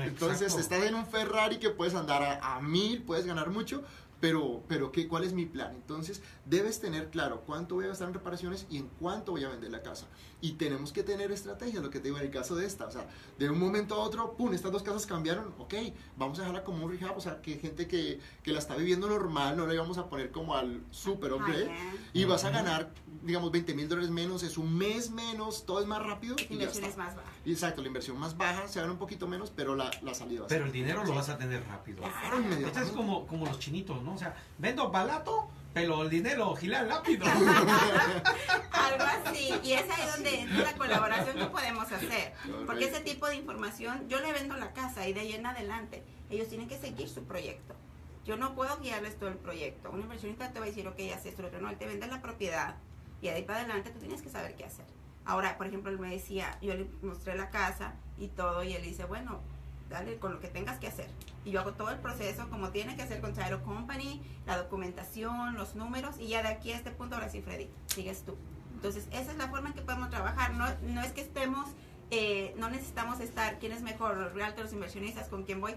Entonces 0.02 0.42
Exacto. 0.42 0.60
estás 0.60 0.82
en 0.84 0.96
un 0.96 1.06
Ferrari 1.06 1.58
que 1.58 1.70
puedes 1.70 1.94
andar 1.94 2.24
a, 2.24 2.56
a 2.56 2.60
mil, 2.60 3.02
puedes 3.02 3.24
ganar 3.24 3.50
mucho, 3.50 3.84
pero, 4.24 4.62
pero 4.68 4.90
¿qué, 4.90 5.06
¿cuál 5.06 5.24
es 5.24 5.34
mi 5.34 5.44
plan? 5.44 5.74
Entonces, 5.74 6.22
debes 6.46 6.80
tener 6.80 7.10
claro 7.10 7.42
cuánto 7.44 7.74
voy 7.74 7.84
a 7.84 7.88
gastar 7.88 8.08
en 8.08 8.14
reparaciones 8.14 8.66
y 8.70 8.78
en 8.78 8.88
cuánto 8.98 9.32
voy 9.32 9.44
a 9.44 9.50
vender 9.50 9.70
la 9.70 9.82
casa. 9.82 10.06
Y 10.40 10.52
tenemos 10.52 10.94
que 10.94 11.02
tener 11.02 11.30
estrategias, 11.30 11.82
lo 11.82 11.90
que 11.90 11.98
te 11.98 12.04
digo 12.04 12.16
en 12.16 12.24
el 12.24 12.30
caso 12.30 12.56
de 12.56 12.64
esta. 12.64 12.86
O 12.86 12.90
sea, 12.90 13.06
de 13.38 13.50
un 13.50 13.58
momento 13.58 13.96
a 13.96 13.98
otro, 13.98 14.34
pum, 14.34 14.54
estas 14.54 14.72
dos 14.72 14.82
casas 14.82 15.04
cambiaron, 15.04 15.52
ok, 15.58 15.74
vamos 16.16 16.38
a 16.38 16.40
dejarla 16.40 16.64
como 16.64 16.86
un 16.86 16.98
rehab, 16.98 17.18
o 17.18 17.20
sea, 17.20 17.42
que 17.42 17.58
gente 17.58 17.86
que, 17.86 18.18
que 18.42 18.52
la 18.52 18.60
está 18.60 18.76
viviendo 18.76 19.10
normal, 19.10 19.58
no 19.58 19.66
le 19.66 19.76
vamos 19.76 19.98
a 19.98 20.08
poner 20.08 20.30
como 20.30 20.54
al 20.54 20.82
super. 20.90 21.30
High-end. 21.30 21.70
Y 22.14 22.24
vas 22.24 22.44
a 22.44 22.50
ganar, 22.50 22.94
digamos, 23.24 23.52
20 23.52 23.74
mil 23.74 23.90
dólares 23.90 24.08
menos, 24.08 24.42
es 24.42 24.56
un 24.56 24.74
mes 24.74 25.10
menos, 25.10 25.66
todo 25.66 25.82
es 25.82 25.86
más 25.86 26.02
rápido. 26.02 26.34
La 26.36 26.56
y 26.56 26.58
ya 26.60 26.68
está. 26.68 26.86
más 26.96 27.14
baja. 27.14 27.30
Exacto, 27.46 27.82
la 27.82 27.88
inversión 27.88 28.18
más 28.18 28.36
baja, 28.36 28.66
se 28.68 28.80
gana 28.80 28.92
un 28.92 28.98
poquito 28.98 29.26
menos, 29.26 29.52
pero 29.54 29.74
la, 29.74 29.90
la 30.02 30.14
salida 30.14 30.40
va 30.40 30.46
a 30.46 30.48
Pero 30.48 30.64
el 30.64 30.72
dinero 30.72 31.04
lo 31.04 31.14
vas 31.14 31.28
a 31.28 31.36
tener 31.36 31.62
rápido. 31.66 31.98
Claro, 32.02 32.16
Esto 32.22 32.40
inmediatamente. 32.40 32.90
es 32.90 32.96
como, 32.96 33.26
como 33.26 33.46
los 33.46 33.58
chinitos, 33.58 34.02
¿no? 34.02 34.14
O 34.14 34.18
sea, 34.18 34.34
vendo 34.58 34.90
barato, 34.90 35.48
pero 35.74 36.02
el 36.02 36.10
dinero 36.10 36.54
gira 36.54 36.84
rápido. 36.84 37.26
Algo 38.72 39.04
así. 39.04 39.52
Y 39.62 39.72
es 39.72 39.90
ahí 39.90 40.06
donde 40.14 40.40
entra 40.40 40.62
la 40.62 40.72
colaboración 40.74 41.36
que 41.36 41.46
podemos 41.46 41.90
hacer. 41.90 42.32
Porque 42.64 42.84
ese 42.84 43.00
tipo 43.00 43.26
de 43.26 43.36
información, 43.36 44.08
yo 44.08 44.20
le 44.20 44.32
vendo 44.32 44.56
la 44.56 44.72
casa 44.72 45.06
y 45.08 45.12
de 45.12 45.20
ahí 45.20 45.32
en 45.32 45.44
adelante, 45.44 46.04
ellos 46.30 46.48
tienen 46.48 46.68
que 46.68 46.78
seguir 46.78 47.08
su 47.08 47.24
proyecto. 47.24 47.74
Yo 48.24 48.36
no 48.36 48.54
puedo 48.54 48.78
guiarles 48.78 49.18
todo 49.18 49.28
el 49.28 49.36
proyecto. 49.36 49.90
Un 49.90 50.00
inversionista 50.00 50.50
te 50.52 50.58
va 50.60 50.64
a 50.64 50.68
decir, 50.68 50.86
ok, 50.88 50.98
haz 51.14 51.26
esto, 51.26 51.42
lo 51.42 51.48
otro. 51.48 51.60
No, 51.60 51.68
él 51.68 51.76
te 51.76 51.86
vende 51.86 52.06
la 52.06 52.22
propiedad 52.22 52.76
y 53.20 53.26
de 53.26 53.32
ahí 53.34 53.42
para 53.42 53.60
adelante 53.60 53.90
tú 53.90 53.98
tienes 53.98 54.22
que 54.22 54.30
saber 54.30 54.54
qué 54.54 54.64
hacer. 54.64 54.86
Ahora, 55.26 55.56
por 55.56 55.66
ejemplo, 55.66 55.90
él 55.90 55.98
me 55.98 56.10
decía, 56.10 56.58
yo 56.60 56.74
le 56.74 56.86
mostré 57.02 57.36
la 57.36 57.50
casa 57.50 57.94
y 58.18 58.28
todo 58.28 58.62
y 58.62 58.72
él 58.74 58.82
dice, 58.82 59.04
bueno, 59.04 59.40
dale 59.88 60.18
con 60.18 60.32
lo 60.34 60.40
que 60.40 60.48
tengas 60.48 60.78
que 60.78 60.86
hacer. 60.86 61.08
Y 61.44 61.50
yo 61.52 61.60
hago 61.60 61.72
todo 61.72 61.90
el 61.90 61.98
proceso 61.98 62.48
como 62.50 62.70
tiene 62.70 62.96
que 62.96 63.02
hacer 63.02 63.20
con 63.20 63.32
Title 63.32 63.60
Company, 63.62 64.20
la 64.46 64.56
documentación, 64.58 65.54
los 65.56 65.74
números 65.76 66.16
y 66.18 66.28
ya 66.28 66.42
de 66.42 66.48
aquí 66.48 66.72
a 66.72 66.76
este 66.76 66.90
punto, 66.90 67.14
ahora 67.14 67.28
sí, 67.30 67.40
Freddy, 67.42 67.68
sigues 67.86 68.22
tú. 68.24 68.36
Entonces, 68.74 69.06
esa 69.12 69.32
es 69.32 69.38
la 69.38 69.48
forma 69.48 69.68
en 69.68 69.74
que 69.74 69.82
podemos 69.82 70.10
trabajar. 70.10 70.52
No, 70.54 70.66
no 70.82 71.00
es 71.02 71.12
que 71.12 71.22
estemos, 71.22 71.68
eh, 72.10 72.54
no 72.58 72.68
necesitamos 72.68 73.20
estar, 73.20 73.58
¿quién 73.58 73.72
es 73.72 73.82
mejor? 73.82 74.16
Los 74.18 74.32
realtors, 74.34 74.72
inversionistas, 74.72 75.28
¿con 75.28 75.44
quién 75.44 75.60
voy? 75.60 75.74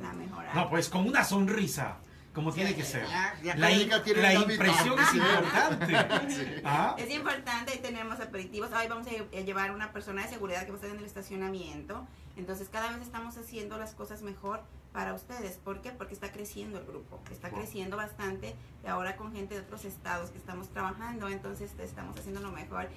la 0.00 0.12
mejor 0.12 0.44
no 0.44 0.50
actitud. 0.50 0.70
pues 0.70 0.88
con 0.88 1.06
una 1.06 1.24
sonrisa 1.24 1.98
como 2.34 2.52
tiene 2.52 2.74
que 2.74 2.82
ser 2.84 3.06
Ya- 3.06 3.34
ya 3.42 3.54
la, 3.56 4.02
tiene 4.02 4.20
la 4.22 4.34
impresión 4.34 4.98
es 4.98 5.14
importante 5.14 5.96
Sí. 6.34 6.46
¿Ah? 6.64 6.96
Es 6.98 7.10
importante, 7.10 7.72
ahí 7.72 7.78
tenemos 7.78 8.18
aperitivos. 8.20 8.70
Hoy 8.72 8.88
vamos 8.88 9.06
a 9.06 9.10
lle- 9.10 9.38
a 9.38 9.40
llevar 9.40 9.70
una 9.70 9.92
persona 9.92 10.22
de 10.22 10.28
seguridad 10.28 10.64
que 10.64 10.72
va 10.72 10.74
a 10.74 10.80
estar 10.80 10.90
en 10.90 10.98
el 10.98 11.04
estacionamiento. 11.04 12.06
Entonces, 12.36 12.68
cada 12.68 12.90
vez 12.90 13.02
estamos 13.02 13.36
haciendo 13.38 13.78
las 13.78 13.94
cosas 13.94 14.22
mejor 14.22 14.60
para 14.92 15.14
ustedes. 15.14 15.56
¿Por 15.58 15.80
qué? 15.80 15.90
Porque 15.92 16.14
está 16.14 16.32
creciendo 16.32 16.78
el 16.78 16.84
grupo. 16.86 17.20
Está 17.30 17.48
Wow. 17.50 17.58
creciendo 17.60 17.96
bastante. 17.96 18.54
Y 18.84 18.88
ahora 18.88 19.16
con 19.16 19.32
gente 19.32 19.54
de 19.54 19.60
otros 19.60 19.84
estados 19.84 20.30
que 20.30 20.38
estamos 20.38 20.68
trabajando, 20.70 21.28
entonces 21.28 21.70
estamos 21.78 22.18
haciendo 22.18 22.40
lo 22.40 22.50
mejor. 22.50 22.88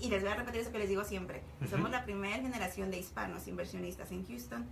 Y, 0.00 0.06
y 0.06 0.08
les 0.10 0.22
voy 0.22 0.30
a 0.32 0.36
repetir 0.36 0.60
eso 0.60 0.70
que 0.72 0.78
les 0.78 0.88
digo 0.88 1.02
siempre. 1.04 1.42
Somos 1.68 1.90
la 1.90 2.04
primera 2.04 2.36
generación 2.36 2.90
de 2.92 2.98
hispanos 2.98 3.48
inversionistas 3.48 4.10
en 4.12 4.24
Houston 4.26 4.66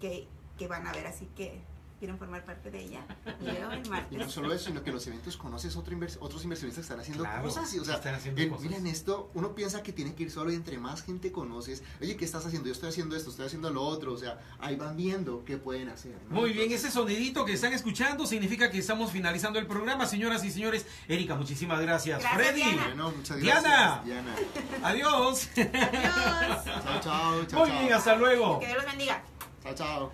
que, 0.00 0.26
que 0.58 0.66
van 0.66 0.86
a 0.88 0.92
ver. 0.92 1.06
Así 1.06 1.28
que 1.36 1.60
quieren 1.98 2.18
formar 2.18 2.44
parte 2.44 2.70
de 2.70 2.82
ella. 2.84 3.00
Y 4.10 4.16
no 4.16 4.28
solo 4.30 4.52
eso, 4.52 4.66
sino 4.66 4.82
que 4.82 4.90
en 4.90 4.94
los 4.94 5.06
eventos 5.06 5.36
conoces 5.36 5.76
otro 5.76 5.94
invers- 5.96 6.16
otros 6.20 6.42
inversionistas 6.44 6.82
que 6.82 6.86
están 6.92 7.00
haciendo 7.00 7.24
Claro, 7.24 7.42
cosas. 7.42 7.72
Y, 7.74 7.78
o 7.78 7.84
sea, 7.84 7.96
están 7.96 8.14
haciendo 8.14 8.40
en- 8.40 8.48
cosas. 8.50 8.64
mira, 8.64 8.76
en 8.78 8.86
esto 8.86 9.30
uno 9.34 9.54
piensa 9.54 9.82
que 9.82 9.92
tiene 9.92 10.14
que 10.14 10.24
ir 10.24 10.30
solo 10.30 10.50
y 10.50 10.54
entre 10.54 10.78
más 10.78 11.02
gente 11.02 11.32
conoces, 11.32 11.82
oye, 12.00 12.16
¿qué 12.16 12.24
estás 12.24 12.46
haciendo? 12.46 12.66
Yo 12.68 12.72
estoy 12.72 12.88
haciendo 12.90 13.16
esto, 13.16 13.30
estoy 13.30 13.46
haciendo 13.46 13.70
lo 13.70 13.82
otro. 13.82 14.12
O 14.12 14.16
sea, 14.16 14.38
ahí 14.58 14.76
van 14.76 14.96
viendo 14.96 15.44
qué 15.44 15.56
pueden 15.58 15.88
hacer. 15.88 16.14
¿no? 16.28 16.36
Muy 16.40 16.52
bien, 16.52 16.70
ese 16.72 16.90
sonidito 16.90 17.44
que 17.44 17.52
están 17.52 17.72
escuchando 17.72 18.26
significa 18.26 18.70
que 18.70 18.78
estamos 18.78 19.10
finalizando 19.12 19.58
el 19.58 19.66
programa, 19.66 20.06
señoras 20.06 20.44
y 20.44 20.50
señores. 20.50 20.86
Erika, 21.08 21.34
muchísimas 21.34 21.80
gracias. 21.80 22.20
Gracias, 22.20 22.34
Freddy, 22.46 22.62
Diana. 22.62 22.84
Bueno, 22.86 23.12
muchas 23.16 23.36
Diana. 23.38 23.60
gracias. 23.60 24.04
Diana. 24.04 24.34
adiós. 24.82 25.48
Adiós. 25.56 26.64
Chao, 26.64 26.82
chao, 26.82 27.00
chao. 27.00 27.32
Muy 27.36 27.46
chao. 27.46 27.64
bien, 27.80 27.92
hasta 27.92 28.14
luego. 28.16 28.58
Que 28.60 28.66
Dios 28.66 28.76
los 28.78 28.86
bendiga. 28.86 29.22
Chao, 29.62 29.74
chao. 29.74 30.12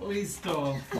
Listo. 0.00 0.76